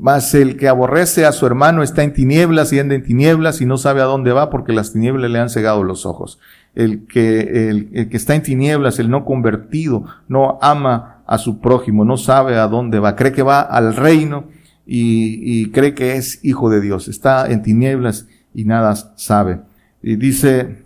mas 0.00 0.34
el 0.34 0.56
que 0.56 0.66
aborrece 0.66 1.26
a 1.26 1.32
su 1.32 1.44
hermano 1.44 1.82
está 1.82 2.02
en 2.02 2.14
tinieblas 2.14 2.72
y 2.72 2.78
anda 2.78 2.94
en 2.94 3.02
tinieblas 3.02 3.60
y 3.60 3.66
no 3.66 3.76
sabe 3.76 4.00
a 4.00 4.04
dónde 4.04 4.32
va 4.32 4.48
porque 4.48 4.72
las 4.72 4.94
tinieblas 4.94 5.30
le 5.30 5.38
han 5.38 5.50
cegado 5.50 5.84
los 5.84 6.06
ojos. 6.06 6.38
El 6.74 7.06
que, 7.06 7.68
el, 7.68 8.08
que 8.08 8.16
está 8.16 8.34
en 8.34 8.42
tinieblas, 8.42 8.98
el 8.98 9.10
no 9.10 9.26
convertido, 9.26 10.06
no 10.26 10.58
ama 10.62 11.22
a 11.26 11.36
su 11.36 11.60
prójimo, 11.60 12.06
no 12.06 12.16
sabe 12.16 12.56
a 12.56 12.66
dónde 12.66 12.98
va, 12.98 13.14
cree 13.14 13.32
que 13.32 13.42
va 13.42 13.60
al 13.60 13.94
reino 13.94 14.48
y, 14.86 15.38
y 15.42 15.70
cree 15.70 15.94
que 15.94 16.16
es 16.16 16.42
hijo 16.42 16.70
de 16.70 16.80
Dios. 16.80 17.06
Está 17.08 17.50
en 17.50 17.62
tinieblas 17.62 18.26
y 18.54 18.64
nada 18.64 18.94
sabe. 19.16 19.60
Y 20.02 20.16
dice, 20.16 20.78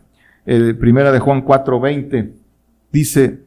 el 0.44 0.76
primera 0.76 1.12
de 1.12 1.20
Juan 1.20 1.44
4:20, 1.44 2.32
dice, 2.90 3.44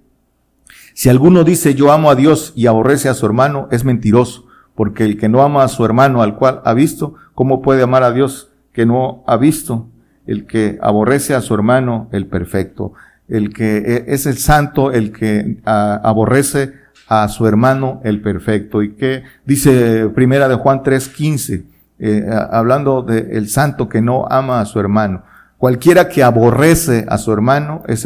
si 0.94 1.10
alguno 1.10 1.44
dice 1.44 1.76
yo 1.76 1.92
amo 1.92 2.10
a 2.10 2.16
Dios 2.16 2.54
y 2.56 2.68
aborrece 2.68 3.10
a 3.10 3.14
su 3.14 3.26
hermano, 3.26 3.68
es 3.70 3.84
mentiroso, 3.84 4.47
porque 4.78 5.06
el 5.06 5.18
que 5.18 5.28
no 5.28 5.42
ama 5.42 5.64
a 5.64 5.70
su 5.70 5.84
hermano 5.84 6.22
al 6.22 6.36
cual 6.36 6.62
ha 6.64 6.76
visto, 6.76 7.16
¿cómo 7.34 7.64
puede 7.64 7.82
amar 7.82 8.04
a 8.04 8.12
Dios 8.12 8.52
que 8.74 8.86
no 8.86 9.24
ha 9.26 9.36
visto? 9.36 9.90
El 10.28 10.46
que 10.46 10.78
aborrece 10.84 11.34
a 11.34 11.42
su 11.42 11.56
hermano, 11.56 12.10
el 12.12 12.28
perfecto. 12.28 12.94
El 13.28 13.52
que 13.52 13.78
e, 13.78 14.14
es 14.14 14.28
el 14.28 14.38
santo, 14.38 14.92
el 14.92 15.12
que 15.12 15.58
aborrece 15.66 16.74
a 17.08 17.28
su 17.28 17.48
hermano, 17.48 18.02
el 18.04 18.22
perfecto. 18.22 18.84
Y 18.84 18.94
que 18.94 19.24
dice 19.46 20.10
primera 20.14 20.48
de 20.48 20.54
Juan 20.54 20.84
3:15, 20.84 21.66
eh, 21.98 22.30
hablando 22.52 23.02
del 23.02 23.32
el 23.32 23.50
santo 23.50 23.90
que 23.90 24.04
no 24.04 24.28
ama 24.30 24.62
a 24.62 24.66
su 24.66 24.80
hermano. 24.80 25.24
Cualquiera 25.58 26.08
que 26.08 26.22
aborrece 26.22 27.08
a 27.10 27.18
su 27.18 27.34
hermano 27.34 27.82
es, 27.88 28.06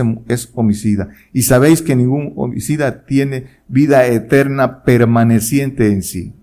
homicida. 0.56 1.10
Y 1.34 1.42
sabéis 1.42 1.82
que 1.82 1.98
ningún 1.98 2.32
homicida 2.38 3.04
tiene 3.04 3.48
vida 3.68 4.06
eterna 4.06 4.84
permaneciente 4.84 5.92
en 5.92 6.02
sí. 6.02 6.34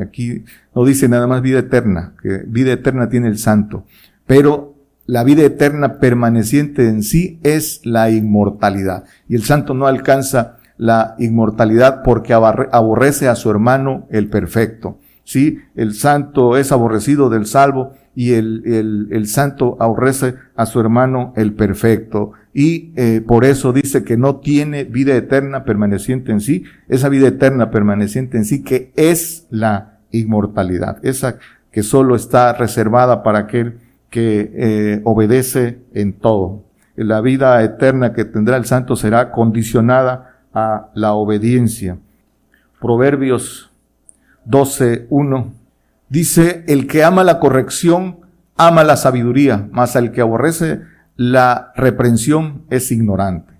Aquí 0.00 0.44
no 0.74 0.84
dice 0.84 1.08
nada 1.08 1.26
más 1.26 1.42
vida 1.42 1.60
eterna, 1.60 2.14
que 2.22 2.42
vida 2.46 2.72
eterna 2.72 3.08
tiene 3.08 3.28
el 3.28 3.38
santo. 3.38 3.84
Pero 4.26 4.74
la 5.06 5.24
vida 5.24 5.42
eterna 5.42 5.98
permaneciente 5.98 6.88
en 6.88 7.02
sí 7.02 7.38
es 7.42 7.80
la 7.84 8.10
inmortalidad. 8.10 9.04
Y 9.28 9.34
el 9.34 9.42
santo 9.42 9.74
no 9.74 9.86
alcanza 9.86 10.56
la 10.76 11.14
inmortalidad 11.18 12.02
porque 12.02 12.32
aborrece 12.32 13.28
a 13.28 13.36
su 13.36 13.50
hermano 13.50 14.06
el 14.10 14.28
perfecto. 14.28 14.98
Sí, 15.24 15.58
el 15.74 15.94
santo 15.94 16.56
es 16.56 16.72
aborrecido 16.72 17.30
del 17.30 17.46
salvo 17.46 17.94
y 18.14 18.32
el, 18.32 18.62
el, 18.64 19.08
el 19.10 19.26
santo 19.26 19.76
aborrece 19.80 20.34
a 20.54 20.66
su 20.66 20.80
hermano 20.80 21.32
el 21.36 21.52
perfecto. 21.52 22.32
Y 22.52 22.92
eh, 22.96 23.20
por 23.26 23.44
eso 23.44 23.72
dice 23.72 24.04
que 24.04 24.16
no 24.16 24.36
tiene 24.36 24.84
vida 24.84 25.16
eterna 25.16 25.64
permaneciente 25.64 26.30
en 26.30 26.40
sí, 26.40 26.64
esa 26.88 27.08
vida 27.08 27.28
eterna 27.28 27.70
permaneciente 27.70 28.36
en 28.36 28.44
sí 28.44 28.62
que 28.62 28.92
es 28.94 29.46
la 29.50 29.98
inmortalidad, 30.12 31.04
esa 31.04 31.38
que 31.72 31.82
solo 31.82 32.14
está 32.14 32.52
reservada 32.52 33.24
para 33.24 33.40
aquel 33.40 33.78
que 34.08 34.52
eh, 34.54 35.00
obedece 35.02 35.80
en 35.92 36.12
todo. 36.12 36.62
La 36.94 37.20
vida 37.20 37.60
eterna 37.64 38.12
que 38.12 38.24
tendrá 38.24 38.56
el 38.56 38.64
santo 38.64 38.94
será 38.94 39.32
condicionada 39.32 40.36
a 40.54 40.90
la 40.94 41.14
obediencia. 41.14 41.98
Proverbios 42.80 43.72
12.1 44.46 45.63
Dice, 46.14 46.62
el 46.68 46.86
que 46.86 47.02
ama 47.02 47.24
la 47.24 47.40
corrección, 47.40 48.20
ama 48.56 48.84
la 48.84 48.96
sabiduría, 48.96 49.68
mas 49.72 49.96
el 49.96 50.12
que 50.12 50.20
aborrece 50.20 50.82
la 51.16 51.72
reprensión 51.74 52.62
es 52.70 52.92
ignorante. 52.92 53.52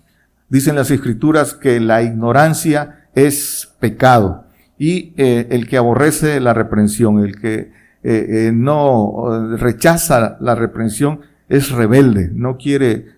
Dicen 0.49 0.77
las 0.77 0.93
escrituras 0.93 1.55
que 1.55 1.81
la 1.81 2.03
ignorancia 2.03 3.09
es 3.17 3.75
pecado 3.81 4.45
y 4.79 5.15
eh, 5.17 5.49
el 5.51 5.67
que 5.67 5.79
aborrece 5.79 6.39
la 6.39 6.55
reprensión, 6.55 7.19
el 7.25 7.41
que 7.41 7.55
eh, 7.57 7.73
eh, 8.05 8.53
no 8.55 9.57
rechaza 9.57 10.37
la 10.39 10.55
reprensión 10.55 11.23
es 11.49 11.73
rebelde, 11.73 12.31
no 12.33 12.57
quiere 12.57 13.15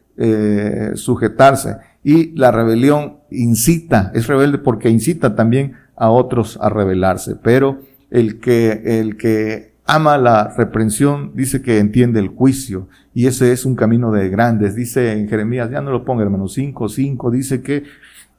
sujetarse 0.94 1.76
y 2.02 2.34
la 2.38 2.52
rebelión 2.52 3.18
incita, 3.30 4.12
es 4.14 4.28
rebelde 4.28 4.56
porque 4.56 4.88
incita 4.88 5.34
también 5.34 5.74
a 5.94 6.08
otros 6.08 6.58
a 6.62 6.70
rebelarse, 6.70 7.36
pero 7.36 7.82
el 8.10 8.40
que, 8.40 9.00
el 9.00 9.16
que 9.16 9.76
ama 9.86 10.18
la 10.18 10.52
reprensión 10.56 11.32
dice 11.34 11.62
que 11.62 11.78
entiende 11.78 12.18
el 12.18 12.28
juicio 12.28 12.88
y 13.14 13.26
ese 13.26 13.52
es 13.52 13.64
un 13.64 13.76
camino 13.76 14.10
de 14.12 14.28
grandes. 14.28 14.74
Dice 14.74 15.12
en 15.12 15.28
Jeremías, 15.28 15.70
ya 15.70 15.80
no 15.80 15.90
lo 15.90 16.04
ponga 16.04 16.22
hermano, 16.22 16.48
5, 16.48 16.88
5, 16.88 17.30
dice 17.30 17.62
que, 17.62 17.84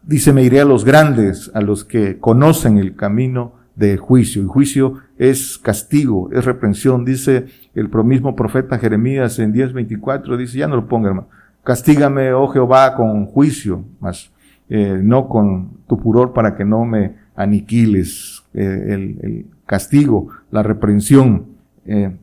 dice 0.03 0.33
me 0.33 0.43
iré 0.43 0.59
a 0.59 0.65
los 0.65 0.85
grandes, 0.85 1.49
a 1.53 1.61
los 1.61 1.83
que 1.85 2.19
conocen 2.19 2.77
el 2.77 2.95
camino 2.95 3.53
de 3.75 3.97
juicio. 3.97 4.41
Y 4.43 4.45
juicio 4.45 4.95
es 5.17 5.57
castigo, 5.57 6.29
es 6.31 6.43
reprensión. 6.45 7.05
Dice 7.05 7.45
el 7.73 7.89
mismo 8.03 8.35
profeta 8.35 8.77
Jeremías 8.77 9.39
en 9.39 9.53
10.24, 9.53 10.37
dice, 10.37 10.57
ya 10.57 10.67
no 10.67 10.75
lo 10.75 10.87
ponga 10.87 11.09
hermano, 11.09 11.29
castígame, 11.63 12.33
oh 12.33 12.47
Jehová, 12.49 12.95
con 12.95 13.25
juicio, 13.25 13.83
mas 13.99 14.31
eh, 14.69 14.99
no 15.01 15.29
con 15.29 15.77
tu 15.87 15.97
furor 15.97 16.33
para 16.33 16.55
que 16.55 16.65
no 16.65 16.85
me 16.85 17.15
aniquiles. 17.35 18.43
Eh, 18.53 18.85
el, 18.89 19.19
el 19.21 19.45
castigo, 19.67 20.29
la 20.49 20.63
reprensión. 20.63 21.45
Eh, 21.85 22.17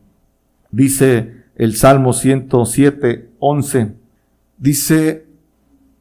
dice 0.71 1.45
el 1.55 1.77
Salmo 1.77 2.11
107, 2.11 3.29
11, 3.39 3.93
dice, 4.57 5.25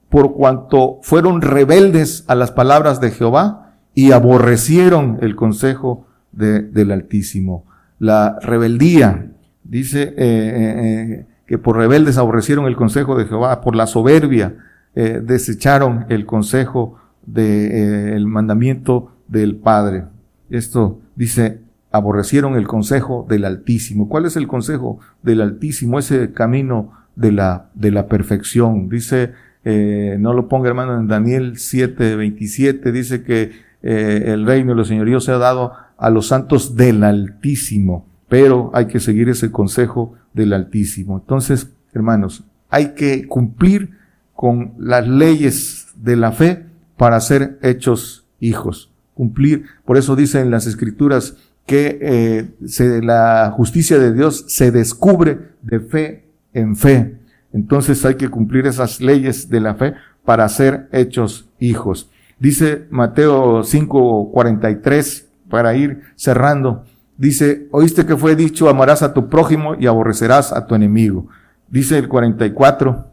por 0.09 0.35
cuanto 0.35 0.99
fueron 1.03 1.43
rebeldes 1.43 2.25
a 2.27 2.35
las 2.35 2.51
palabras 2.51 3.01
de 3.01 3.13
Jehová 3.13 3.77
y 3.95 4.11
aborrecieron 4.11 5.19
el 5.21 5.37
consejo 5.37 6.09
de, 6.33 6.63
del 6.63 6.91
Altísimo. 6.91 7.65
La 8.01 8.37
rebeldía, 8.41 9.31
dice 9.63 10.03
eh, 10.03 10.15
eh, 10.17 11.27
que 11.47 11.59
por 11.59 11.77
rebeldes 11.77 12.19
aborrecieron 12.19 12.67
el 12.67 12.75
consejo 12.75 13.17
de 13.17 13.27
Jehová, 13.27 13.61
por 13.61 13.77
la 13.77 13.87
soberbia 13.87 14.57
desecharon 14.95 16.07
el 16.09 16.25
consejo 16.25 17.01
del 17.27 18.29
mandamiento 18.29 19.11
del 19.27 19.57
Padre. 19.57 20.05
Esto 20.51 21.01
dice, 21.17 21.61
aborrecieron 21.95 22.57
el 22.57 22.67
consejo 22.67 23.27
del 23.29 23.45
Altísimo. 23.45 24.09
¿Cuál 24.09 24.27
es 24.27 24.37
el 24.37 24.47
consejo 24.47 24.99
del 25.23 25.41
Altísimo? 25.41 25.99
Ese 25.99 26.33
camino 26.33 26.93
de 27.15 27.33
la, 27.33 27.71
de 27.75 27.91
la 27.91 28.09
perfección. 28.09 28.89
Dice, 28.89 29.33
eh, 29.65 30.17
no 30.19 30.35
lo 30.35 30.49
ponga 30.49 30.69
hermano 30.69 30.99
en 30.99 31.07
Daniel 31.07 31.57
7, 31.57 32.17
27, 32.17 32.93
dice 32.93 33.23
que 33.23 33.53
eh, 33.83 34.25
el 34.27 34.45
reino 34.45 34.73
y 34.73 34.77
los 34.77 34.89
señoríos 34.89 35.25
se 35.25 35.33
ha 35.33 35.39
dado 35.39 35.73
a 35.97 36.11
los 36.11 36.27
santos 36.27 36.75
del 36.75 37.05
Altísimo, 37.05 38.07
pero 38.29 38.71
hay 38.75 38.87
que 38.87 39.01
seguir 39.01 39.29
ese 39.29 39.53
consejo 39.53 40.15
del 40.33 40.53
Altísimo. 40.53 41.19
Entonces, 41.19 41.71
hermanos, 41.93 42.45
hay 42.71 42.95
que 42.95 43.29
cumplir 43.29 43.91
con 44.35 44.75
las 44.79 45.07
leyes 45.07 45.87
de 45.95 46.17
la 46.17 46.33
fe 46.33 46.67
para 46.97 47.21
ser 47.21 47.59
hechos 47.63 48.27
hijos 48.41 48.94
cumplir. 49.15 49.65
Por 49.85 49.97
eso 49.97 50.17
dicen 50.17 50.51
las 50.51 50.67
escrituras 50.67 51.37
que 51.67 51.99
eh, 52.01 52.51
se, 52.67 53.01
la 53.03 53.53
justicia 53.57 53.99
de 53.99 54.13
Dios 54.13 54.45
se 54.49 54.71
descubre 54.71 55.53
de 55.63 55.81
fe 55.81 56.25
en 56.53 56.77
fe. 56.77 57.17
Entonces 57.53 58.05
hay 58.05 58.17
que 58.17 58.29
cumplir 58.29 58.67
esas 58.67 59.01
leyes 59.01 59.49
de 59.49 59.61
la 59.61 59.75
fe 59.75 59.95
para 60.25 60.49
ser 60.49 60.89
hechos 60.93 61.49
hijos. 61.59 62.11
Dice 62.39 62.87
Mateo 62.91 63.63
5:43, 63.63 65.27
para 65.49 65.75
ir 65.77 66.03
cerrando, 66.17 66.85
dice, 67.17 67.69
oíste 67.71 68.07
que 68.07 68.17
fue 68.17 68.35
dicho, 68.35 68.69
amarás 68.69 69.03
a 69.03 69.15
tu 69.15 69.29
prójimo 69.29 69.77
y 69.79 69.87
aborrecerás 69.87 70.53
a 70.53 70.67
tu 70.67 70.75
enemigo. 70.75 71.29
Dice 71.69 71.99
el 71.99 72.09
44, 72.09 73.07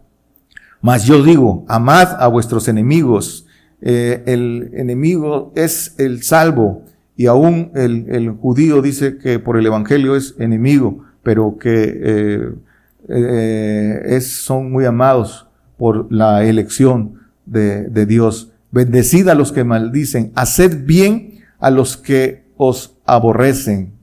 Mas 0.82 1.06
yo 1.06 1.24
digo, 1.24 1.64
amad 1.68 2.20
a 2.20 2.28
vuestros 2.28 2.68
enemigos. 2.68 3.46
Eh, 3.82 4.24
el 4.28 4.72
enemigo 4.74 5.52
es 5.56 5.96
el 5.98 6.22
salvo 6.24 6.84
y 7.16 7.26
aún 7.26 7.72
el, 7.76 8.32
judío 8.32 8.82
dice 8.82 9.18
que 9.18 9.40
por 9.40 9.58
el 9.58 9.66
evangelio 9.66 10.16
es 10.16 10.36
enemigo, 10.40 11.04
pero 11.24 11.58
que 11.58 12.00
eh, 12.04 12.50
eh, 13.10 14.02
es, 14.06 14.44
son 14.44 14.72
muy 14.72 14.86
amados 14.86 15.48
por 15.78 16.12
la 16.12 16.44
elección 16.46 17.20
de, 17.46 18.06
Dios. 18.06 18.52
Bendecid 18.72 19.28
a 19.28 19.36
los 19.36 19.52
que 19.52 19.64
maldicen, 19.64 20.32
haced 20.36 20.86
bien 20.86 21.40
a 21.60 21.70
los 21.70 21.98
que 21.98 22.44
os 22.58 22.98
aborrecen. 23.06 23.94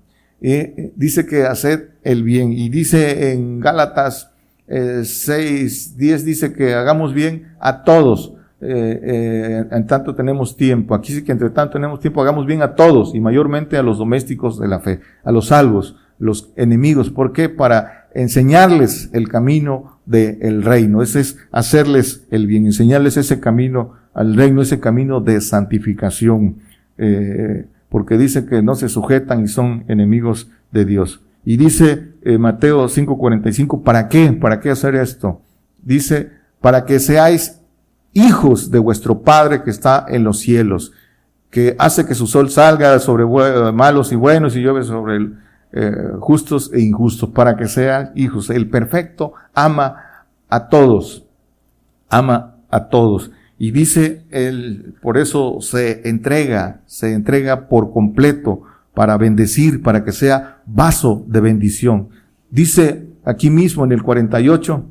Dice 0.41 1.27
que 1.27 1.45
haced 1.45 1.89
el 2.03 2.23
bien. 2.23 2.53
Y 2.53 2.69
dice 2.69 3.33
en 3.33 3.61
Gálatas 3.61 4.31
eh, 4.69 5.03
6, 5.05 5.97
10, 5.97 6.25
dice 6.25 6.53
que 6.53 6.75
hagamos 6.75 7.15
bien 7.15 7.55
a 7.59 7.85
todos. 7.85 8.35
Eh, 8.61 9.01
eh, 9.03 9.65
en 9.71 9.87
tanto 9.87 10.15
tenemos 10.15 10.57
tiempo. 10.57 10.95
Aquí 10.95 11.13
sí 11.13 11.23
que 11.23 11.33
entre 11.33 11.51
tanto 11.51 11.75
tenemos 11.75 12.01
tiempo, 12.01 12.21
hagamos 12.21 12.47
bien 12.47 12.63
a 12.63 12.75
todos 12.75 13.15
y 13.15 13.21
mayormente 13.21 13.77
a 13.77 13.83
los 13.83 13.99
domésticos 13.99 14.59
de 14.59 14.67
la 14.67 14.81
fe, 14.81 15.01
a 15.23 15.31
los 15.31 15.49
salvos, 15.49 15.97
los 16.19 16.51
enemigos. 16.57 17.11
¿Por 17.11 17.33
qué? 17.33 17.49
Para 17.49 18.09
enseñarles 18.15 19.11
el 19.13 19.29
camino 19.29 19.99
del 20.07 20.63
reino. 20.63 21.03
Ese 21.03 21.21
es 21.21 21.39
hacerles 21.53 22.27
el 22.31 22.47
bien, 22.47 22.67
enseñarles 22.67 23.17
ese 23.17 23.39
camino 23.39 23.93
al 24.13 24.35
reino, 24.35 24.63
ese 24.63 24.81
camino 24.81 25.21
de 25.21 25.41
santificación. 25.41 26.57
Eh, 26.97 27.67
porque 27.89 28.19
dice 28.19 28.45
que 28.45 28.61
no 28.61 28.75
se 28.75 28.89
sujetan 28.89 29.45
y 29.45 29.49
son 29.49 29.85
enemigos 29.87 30.51
de 30.73 30.85
Dios. 30.85 31.23
Y 31.45 31.57
dice 31.57 32.09
Mateo 32.39 32.89
5:45, 32.89 33.83
¿para 33.83 34.09
qué? 34.09 34.33
¿Para 34.33 34.61
qué 34.61 34.71
hacer 34.71 34.97
esto? 34.97 35.41
Dice, 35.83 36.31
para 36.61 36.85
que 36.85 36.99
seáis 36.99 37.58
hijos 38.19 38.71
de 38.71 38.79
vuestro 38.79 39.23
Padre 39.23 39.63
que 39.63 39.71
está 39.71 40.07
en 40.09 40.25
los 40.25 40.39
cielos, 40.41 40.93
que 41.51 41.77
hace 41.79 42.07
que 42.07 42.15
su 42.15 42.27
sol 42.27 42.51
salga 42.51 42.99
sobre 42.99 43.25
malos 43.73 44.13
y 44.13 44.17
buenos 44.17 44.57
y 44.57 44.61
llueve 44.61 44.85
sobre 44.85 45.31
eh, 45.73 45.93
justos 46.21 46.71
e 46.73 46.81
injustos, 46.81 47.31
para 47.31 47.57
que 47.57 47.67
sean 47.67 48.11
hijos. 48.15 48.51
El 48.51 48.69
perfecto 48.69 49.33
ama 49.55 49.97
a 50.49 50.69
todos, 50.69 51.25
ama 52.09 52.57
a 52.71 52.89
todos. 52.89 53.31
Y 53.59 53.71
dice 53.71 54.25
él, 54.31 54.95
por 55.03 55.17
eso 55.19 55.59
se 55.61 56.09
entrega, 56.09 56.81
se 56.87 57.13
entrega 57.13 57.69
por 57.69 57.93
completo 57.93 58.63
para 58.95 59.17
bendecir, 59.17 59.83
para 59.83 60.05
que 60.05 60.13
sea 60.13 60.63
vaso 60.67 61.25
de 61.27 61.41
bendición. 61.41 62.09
Dice 62.51 63.09
aquí 63.25 63.51
mismo 63.51 63.85
en 63.85 63.93
el 63.93 64.03
48, 64.03 64.85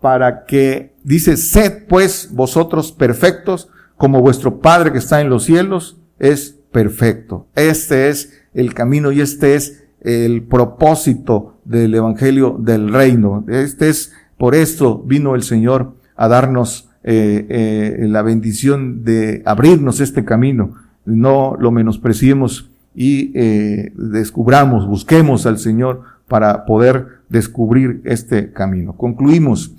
para 0.00 0.44
que, 0.44 0.94
dice, 1.04 1.36
sed 1.36 1.84
pues 1.88 2.30
vosotros 2.32 2.92
perfectos, 2.92 3.68
como 3.96 4.22
vuestro 4.22 4.60
Padre 4.60 4.92
que 4.92 4.98
está 4.98 5.20
en 5.20 5.28
los 5.28 5.44
cielos 5.44 5.98
es 6.18 6.58
perfecto. 6.72 7.48
Este 7.54 8.08
es 8.08 8.32
el 8.54 8.72
camino 8.72 9.12
y 9.12 9.20
este 9.20 9.54
es 9.54 9.84
el 10.00 10.42
propósito 10.44 11.60
del 11.64 11.94
Evangelio 11.94 12.56
del 12.58 12.92
Reino. 12.92 13.44
Este 13.48 13.90
es, 13.90 14.12
por 14.38 14.54
esto 14.54 14.98
vino 14.98 15.34
el 15.34 15.42
Señor 15.42 15.94
a 16.16 16.28
darnos 16.28 16.88
eh, 17.02 17.46
eh, 17.48 18.06
la 18.08 18.22
bendición 18.22 19.04
de 19.04 19.42
abrirnos 19.44 20.00
este 20.00 20.24
camino. 20.24 20.74
No 21.04 21.56
lo 21.58 21.70
menospreciemos 21.70 22.70
y 22.94 23.32
eh, 23.34 23.92
descubramos, 23.96 24.86
busquemos 24.86 25.46
al 25.46 25.58
Señor 25.58 26.02
para 26.28 26.64
poder 26.64 27.19
descubrir 27.30 28.02
este 28.04 28.52
camino. 28.52 28.96
Concluimos, 28.96 29.72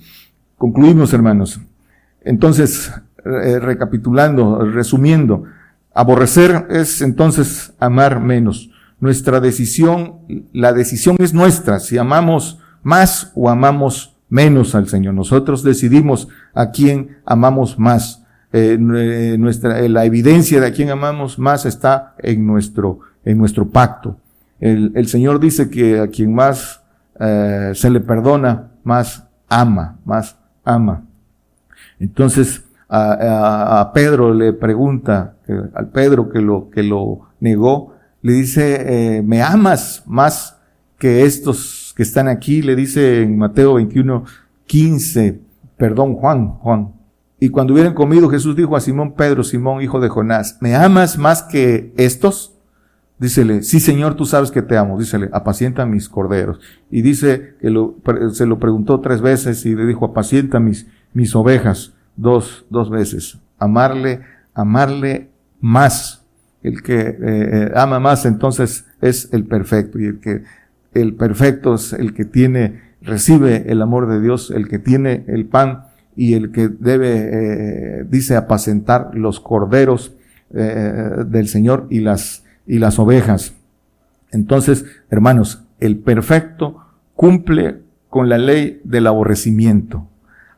concluimos 0.58 1.12
hermanos. 1.12 1.60
Entonces, 2.24 2.92
recapitulando, 3.24 4.64
resumiendo, 4.64 5.44
aborrecer 5.94 6.66
es 6.70 7.00
entonces 7.02 7.72
amar 7.78 8.20
menos. 8.20 8.70
Nuestra 8.98 9.40
decisión, 9.40 10.18
la 10.52 10.72
decisión 10.72 11.16
es 11.18 11.34
nuestra, 11.34 11.80
si 11.80 11.98
amamos 11.98 12.58
más 12.82 13.32
o 13.34 13.48
amamos 13.48 14.16
menos 14.28 14.74
al 14.74 14.88
Señor. 14.88 15.14
Nosotros 15.14 15.62
decidimos 15.62 16.28
a 16.54 16.70
quién 16.70 17.18
amamos 17.26 17.78
más. 17.78 18.24
Eh, 18.52 18.76
nuestra, 18.78 19.80
eh, 19.80 19.88
la 19.88 20.04
evidencia 20.04 20.60
de 20.60 20.68
a 20.68 20.72
quién 20.72 20.90
amamos 20.90 21.38
más 21.38 21.66
está 21.66 22.14
en 22.18 22.46
nuestro, 22.46 23.00
en 23.24 23.38
nuestro 23.38 23.68
pacto. 23.68 24.18
El 24.60 25.08
Señor 25.08 25.40
dice 25.40 25.68
que 25.70 25.98
a 25.98 26.06
quien 26.06 26.32
más 26.32 26.81
se 27.18 27.90
le 27.90 28.00
perdona, 28.00 28.70
más 28.84 29.28
ama, 29.48 29.98
más 30.04 30.36
ama. 30.64 31.04
Entonces, 31.98 32.64
a, 32.88 33.90
Pedro 33.94 34.34
le 34.34 34.52
pregunta, 34.52 35.34
al 35.74 35.88
Pedro 35.88 36.28
que 36.28 36.40
lo, 36.40 36.70
que 36.70 36.82
lo 36.82 37.28
negó, 37.40 37.94
le 38.22 38.32
dice, 38.32 39.22
¿me 39.24 39.42
amas 39.42 40.02
más 40.06 40.56
que 40.98 41.24
estos 41.24 41.92
que 41.96 42.04
están 42.04 42.28
aquí, 42.28 42.62
le 42.62 42.76
dice 42.76 43.22
en 43.22 43.36
Mateo 43.36 43.74
21, 43.74 44.24
15, 44.66 45.40
perdón, 45.76 46.14
Juan, 46.14 46.50
Juan. 46.58 46.92
Y 47.40 47.48
cuando 47.48 47.74
hubieran 47.74 47.94
comido, 47.94 48.28
Jesús 48.28 48.54
dijo 48.54 48.76
a 48.76 48.80
Simón 48.80 49.14
Pedro, 49.14 49.42
Simón, 49.42 49.82
hijo 49.82 49.98
de 49.98 50.08
Jonás, 50.08 50.58
¿me 50.60 50.76
amas 50.76 51.18
más 51.18 51.42
que 51.42 51.92
estos? 51.96 52.54
Dícele, 53.22 53.62
sí 53.62 53.78
Señor, 53.78 54.16
tú 54.16 54.26
sabes 54.26 54.50
que 54.50 54.62
te 54.62 54.76
amo. 54.76 54.98
Dícele, 54.98 55.28
apacienta 55.32 55.86
mis 55.86 56.08
corderos. 56.08 56.58
Y 56.90 57.02
dice 57.02 57.54
que 57.60 57.72
se 58.32 58.46
lo 58.46 58.58
preguntó 58.58 58.98
tres 58.98 59.20
veces 59.20 59.64
y 59.64 59.76
le 59.76 59.86
dijo, 59.86 60.06
apacienta 60.06 60.58
mis, 60.58 60.88
mis 61.14 61.36
ovejas 61.36 61.92
dos, 62.16 62.66
dos 62.68 62.90
veces. 62.90 63.38
Amarle, 63.60 64.22
amarle 64.54 65.30
más. 65.60 66.24
El 66.64 66.82
que 66.82 66.98
eh, 66.98 67.16
eh, 67.20 67.72
ama 67.76 68.00
más 68.00 68.26
entonces 68.26 68.86
es 69.00 69.32
el 69.32 69.44
perfecto 69.44 70.00
y 70.00 70.06
el 70.06 70.18
que 70.18 70.42
el 70.92 71.14
perfecto 71.14 71.76
es 71.76 71.92
el 71.92 72.14
que 72.14 72.24
tiene, 72.24 72.80
recibe 73.02 73.70
el 73.70 73.82
amor 73.82 74.08
de 74.08 74.20
Dios, 74.20 74.50
el 74.50 74.66
que 74.66 74.80
tiene 74.80 75.24
el 75.28 75.46
pan 75.46 75.84
y 76.16 76.34
el 76.34 76.50
que 76.50 76.66
debe, 76.66 78.00
eh, 78.00 78.04
dice, 78.08 78.34
apacentar 78.34 79.14
los 79.14 79.38
corderos 79.38 80.16
del 80.50 81.48
Señor 81.48 81.86
y 81.88 82.00
las, 82.00 82.44
y 82.72 82.78
las 82.78 82.98
ovejas. 82.98 83.52
Entonces, 84.30 84.86
hermanos, 85.10 85.62
el 85.78 85.98
perfecto 85.98 86.78
cumple 87.14 87.82
con 88.08 88.30
la 88.30 88.38
ley 88.38 88.80
del 88.82 89.08
aborrecimiento. 89.08 90.08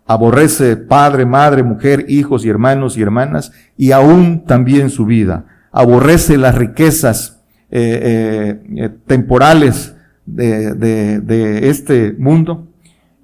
Aborrece 0.06 0.76
padre, 0.76 1.26
madre, 1.26 1.64
mujer, 1.64 2.04
hijos 2.08 2.44
y 2.44 2.48
hermanos 2.48 2.96
y 2.96 3.02
hermanas 3.02 3.50
y 3.76 3.90
aún 3.90 4.44
también 4.44 4.90
su 4.90 5.06
vida. 5.06 5.46
Aborrece 5.72 6.38
las 6.38 6.54
riquezas 6.54 7.42
eh, 7.72 8.90
temporales 9.08 9.96
de, 10.24 10.74
de, 10.74 11.18
de 11.18 11.68
este 11.68 12.12
mundo 12.16 12.68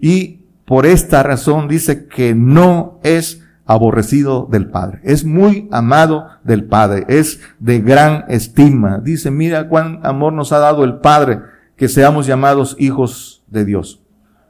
y 0.00 0.40
por 0.64 0.84
esta 0.84 1.22
razón 1.22 1.68
dice 1.68 2.06
que 2.06 2.34
no 2.34 2.98
es 3.04 3.44
aborrecido 3.72 4.48
del 4.50 4.68
Padre. 4.68 5.00
Es 5.02 5.24
muy 5.24 5.68
amado 5.70 6.26
del 6.44 6.64
Padre. 6.64 7.04
Es 7.08 7.40
de 7.58 7.80
gran 7.80 8.24
estima. 8.28 8.98
Dice, 8.98 9.30
mira 9.30 9.68
cuán 9.68 10.00
amor 10.02 10.32
nos 10.32 10.52
ha 10.52 10.58
dado 10.58 10.84
el 10.84 10.98
Padre 10.98 11.40
que 11.76 11.88
seamos 11.88 12.26
llamados 12.26 12.76
hijos 12.78 13.42
de 13.46 13.64
Dios. 13.64 14.02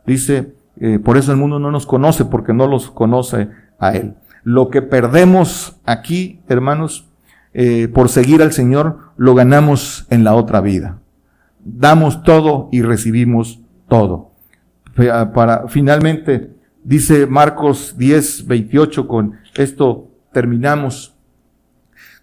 Dice, 0.06 0.54
eh, 0.80 0.98
por 0.98 1.16
eso 1.16 1.32
el 1.32 1.38
mundo 1.38 1.58
no 1.58 1.70
nos 1.70 1.86
conoce 1.86 2.24
porque 2.24 2.52
no 2.52 2.66
los 2.66 2.90
conoce 2.90 3.48
a 3.78 3.92
Él. 3.92 4.14
Lo 4.42 4.68
que 4.68 4.82
perdemos 4.82 5.76
aquí, 5.84 6.40
hermanos, 6.48 7.08
eh, 7.52 7.88
por 7.88 8.08
seguir 8.08 8.42
al 8.42 8.52
Señor, 8.52 8.98
lo 9.16 9.34
ganamos 9.34 10.06
en 10.10 10.24
la 10.24 10.34
otra 10.34 10.60
vida 10.60 11.00
damos 11.64 12.22
todo 12.22 12.68
y 12.72 12.82
recibimos 12.82 13.60
todo. 13.88 14.30
Para, 15.34 15.68
finalmente, 15.68 16.50
dice 16.84 17.26
Marcos 17.26 17.94
10, 17.96 18.46
28, 18.46 19.06
con 19.06 19.38
esto 19.56 20.08
terminamos. 20.32 21.14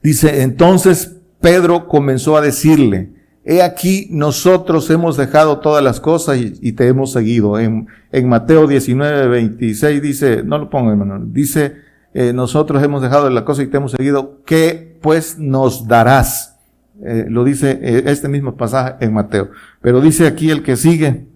Dice, 0.02 0.44
entonces 0.44 1.18
Pedro 1.42 1.88
comenzó 1.88 2.38
a 2.38 2.42
decirle, 2.42 3.12
he 3.44 3.62
aquí 3.62 4.08
nosotros 4.12 4.90
hemos 4.90 5.18
dejado 5.18 5.60
todas 5.60 5.84
las 5.84 6.00
cosas 6.00 6.38
y, 6.38 6.72
te 6.74 6.88
hemos 6.88 7.12
seguido. 7.12 7.60
En, 7.60 7.88
en, 8.12 8.30
Mateo 8.30 8.68
19, 8.68 9.28
26 9.28 10.02
dice, 10.02 10.44
no 10.44 10.58
lo 10.58 10.70
pongo 10.70 10.92
hermano, 10.92 11.20
dice, 11.26 11.76
eh, 12.14 12.34
nosotros 12.34 12.82
hemos 12.84 13.02
dejado 13.02 13.30
las 13.30 13.44
cosas 13.44 13.66
y 13.66 13.68
te 13.68 13.78
hemos 13.78 13.92
seguido, 13.92 14.42
¿qué 14.46 14.98
pues 15.02 15.38
nos 15.38 15.88
darás? 15.88 16.58
Eh, 17.04 17.26
lo 17.30 17.44
dice 17.44 17.80
eh, 17.82 18.04
este 18.08 18.28
mismo 18.28 18.58
pasaje 18.58 19.06
en 19.06 19.14
Mateo. 19.14 19.52
Pero 19.82 20.02
dice 20.02 20.26
aquí 20.26 20.50
el 20.50 20.64
que 20.64 20.76
sigue. 20.76 21.28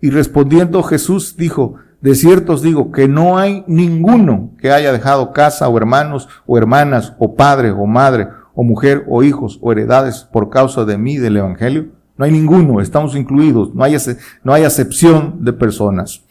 Y 0.00 0.10
respondiendo 0.10 0.82
Jesús 0.82 1.36
dijo, 1.36 1.76
de 2.00 2.14
cierto 2.14 2.52
os 2.52 2.62
digo 2.62 2.92
que 2.92 3.08
no 3.08 3.38
hay 3.38 3.64
ninguno 3.66 4.50
que 4.58 4.70
haya 4.70 4.92
dejado 4.92 5.32
casa 5.32 5.68
o 5.68 5.76
hermanos 5.76 6.28
o 6.46 6.56
hermanas 6.56 7.14
o 7.18 7.34
padre 7.34 7.72
o 7.72 7.86
madre 7.86 8.28
o 8.54 8.62
mujer 8.62 9.04
o 9.08 9.22
hijos 9.22 9.58
o 9.62 9.72
heredades 9.72 10.28
por 10.32 10.48
causa 10.50 10.84
de 10.84 10.98
mí 10.98 11.16
del 11.18 11.36
Evangelio. 11.36 11.88
No 12.16 12.24
hay 12.24 12.32
ninguno, 12.32 12.80
estamos 12.80 13.14
incluidos, 13.14 13.74
no 13.74 13.84
hay, 13.84 13.96
no 14.42 14.52
hay 14.52 14.64
acepción 14.64 15.44
de 15.44 15.52
personas. 15.52 16.24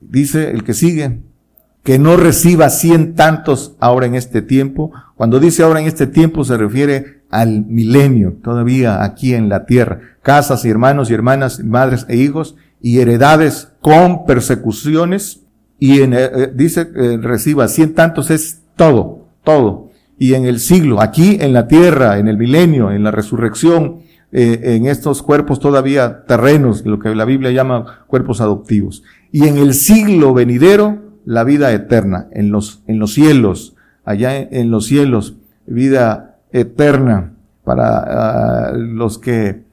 Dice 0.00 0.50
el 0.50 0.64
que 0.64 0.72
sigue, 0.72 1.20
que 1.82 1.98
no 1.98 2.16
reciba 2.16 2.68
cien 2.68 3.14
tantos 3.14 3.76
ahora 3.78 4.06
en 4.06 4.14
este 4.14 4.42
tiempo. 4.42 4.92
Cuando 5.14 5.38
dice 5.38 5.62
ahora 5.62 5.80
en 5.80 5.86
este 5.86 6.06
tiempo 6.06 6.44
se 6.44 6.56
refiere 6.56 7.22
al 7.30 7.64
milenio, 7.66 8.38
todavía 8.42 9.04
aquí 9.04 9.34
en 9.34 9.48
la 9.48 9.66
tierra. 9.66 10.00
Casas 10.22 10.64
y 10.64 10.70
hermanos 10.70 11.10
y 11.10 11.14
hermanas, 11.14 11.62
madres 11.62 12.06
e 12.08 12.16
hijos 12.16 12.56
y 12.86 13.00
heredades 13.00 13.72
con 13.80 14.26
persecuciones. 14.26 15.42
Y 15.80 16.02
en, 16.02 16.14
eh, 16.14 16.30
eh, 16.32 16.52
dice, 16.54 16.88
eh, 16.94 17.18
reciba 17.20 17.66
cien 17.66 17.94
tantos 17.94 18.30
es 18.30 18.62
todo, 18.76 19.26
todo. 19.42 19.90
Y 20.20 20.34
en 20.34 20.46
el 20.46 20.60
siglo, 20.60 21.00
aquí 21.00 21.36
en 21.40 21.52
la 21.52 21.66
tierra, 21.66 22.20
en 22.20 22.28
el 22.28 22.38
milenio, 22.38 22.92
en 22.92 23.02
la 23.02 23.10
resurrección, 23.10 24.02
en 24.30 24.86
estos 24.86 25.22
cuerpos 25.22 25.58
todavía 25.58 26.24
terrenos, 26.26 26.86
lo 26.86 27.00
que 27.00 27.12
la 27.14 27.24
Biblia 27.24 27.50
llama 27.50 28.04
cuerpos 28.06 28.40
adoptivos. 28.40 29.02
Y 29.32 29.48
en 29.48 29.58
el 29.58 29.74
siglo 29.74 30.32
venidero, 30.32 30.98
la 31.24 31.42
vida 31.42 31.72
eterna 31.72 32.28
en 32.30 32.52
los, 32.52 32.82
en 32.86 33.00
los 33.00 33.14
cielos, 33.14 33.74
allá 34.04 34.36
en, 34.38 34.70
los 34.70 34.86
cielos, 34.86 35.36
vida 35.66 36.38
eterna 36.52 37.32
para 37.64 38.68
ah, 38.68 38.72
los 38.76 39.18
que 39.18 39.64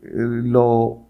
lo 0.00 1.02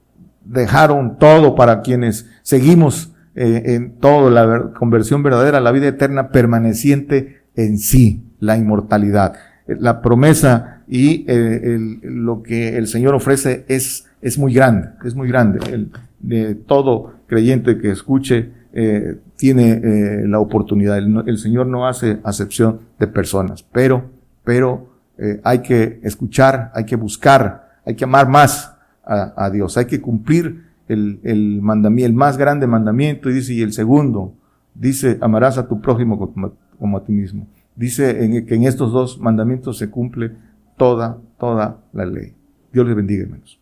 dejaron 0.44 1.18
todo, 1.18 1.54
para 1.54 1.82
quienes 1.82 2.28
seguimos 2.42 3.12
eh, 3.34 3.62
en 3.66 3.98
todo, 3.98 4.30
la 4.30 4.72
conversión 4.78 5.22
verdadera, 5.22 5.60
la 5.60 5.72
vida 5.72 5.88
eterna 5.88 6.28
permaneciente 6.30 7.42
en 7.56 7.78
sí, 7.78 8.24
la 8.40 8.56
inmortalidad. 8.56 9.34
La 9.66 10.02
promesa 10.02 10.82
y 10.88 11.24
eh, 11.28 11.78
lo 12.02 12.42
que 12.42 12.76
el 12.76 12.88
Señor 12.88 13.14
ofrece 13.14 13.64
es, 13.68 14.06
es 14.20 14.38
muy 14.38 14.52
grande, 14.52 14.90
es 15.04 15.14
muy 15.14 15.28
grande. 15.28 15.60
El, 15.72 15.90
de 16.22 16.54
todo 16.54 17.14
creyente 17.26 17.78
que 17.78 17.90
escuche 17.90 18.50
eh, 18.72 19.18
tiene 19.36 19.72
eh, 19.72 20.26
la 20.26 20.38
oportunidad. 20.38 20.98
El, 20.98 21.38
Señor 21.38 21.66
no 21.66 21.86
hace 21.86 22.20
acepción 22.24 22.80
de 22.98 23.06
personas, 23.06 23.64
pero, 23.70 24.10
pero 24.44 24.88
eh, 25.18 25.40
hay 25.44 25.58
que 25.58 26.00
escuchar, 26.02 26.70
hay 26.74 26.84
que 26.84 26.96
buscar, 26.96 27.80
hay 27.84 27.94
que 27.94 28.04
amar 28.04 28.28
más 28.28 28.74
a, 29.04 29.50
Dios, 29.50 29.76
hay 29.76 29.86
que 29.86 30.00
cumplir 30.00 30.64
el, 30.88 31.20
el 31.24 31.60
mandamiento, 31.60 32.06
el 32.06 32.14
más 32.14 32.36
grande 32.36 32.66
mandamiento, 32.66 33.30
y 33.30 33.34
dice, 33.34 33.54
y 33.54 33.62
el 33.62 33.72
segundo, 33.72 34.34
dice, 34.74 35.18
amarás 35.20 35.58
a 35.58 35.66
tu 35.66 35.80
prójimo 35.80 36.18
como, 36.18 36.52
como 36.78 36.98
a 36.98 37.04
ti 37.04 37.12
mismo. 37.12 37.46
Dice 37.74 38.24
en, 38.24 38.46
que 38.46 38.54
en 38.54 38.64
estos 38.64 38.92
dos 38.92 39.18
mandamientos 39.18 39.78
se 39.78 39.90
cumple 39.90 40.32
toda, 40.76 41.18
toda 41.38 41.78
la 41.92 42.06
ley. 42.06 42.34
Dios 42.72 42.86
les 42.86 42.96
bendiga, 42.96 43.22
hermanos. 43.22 43.61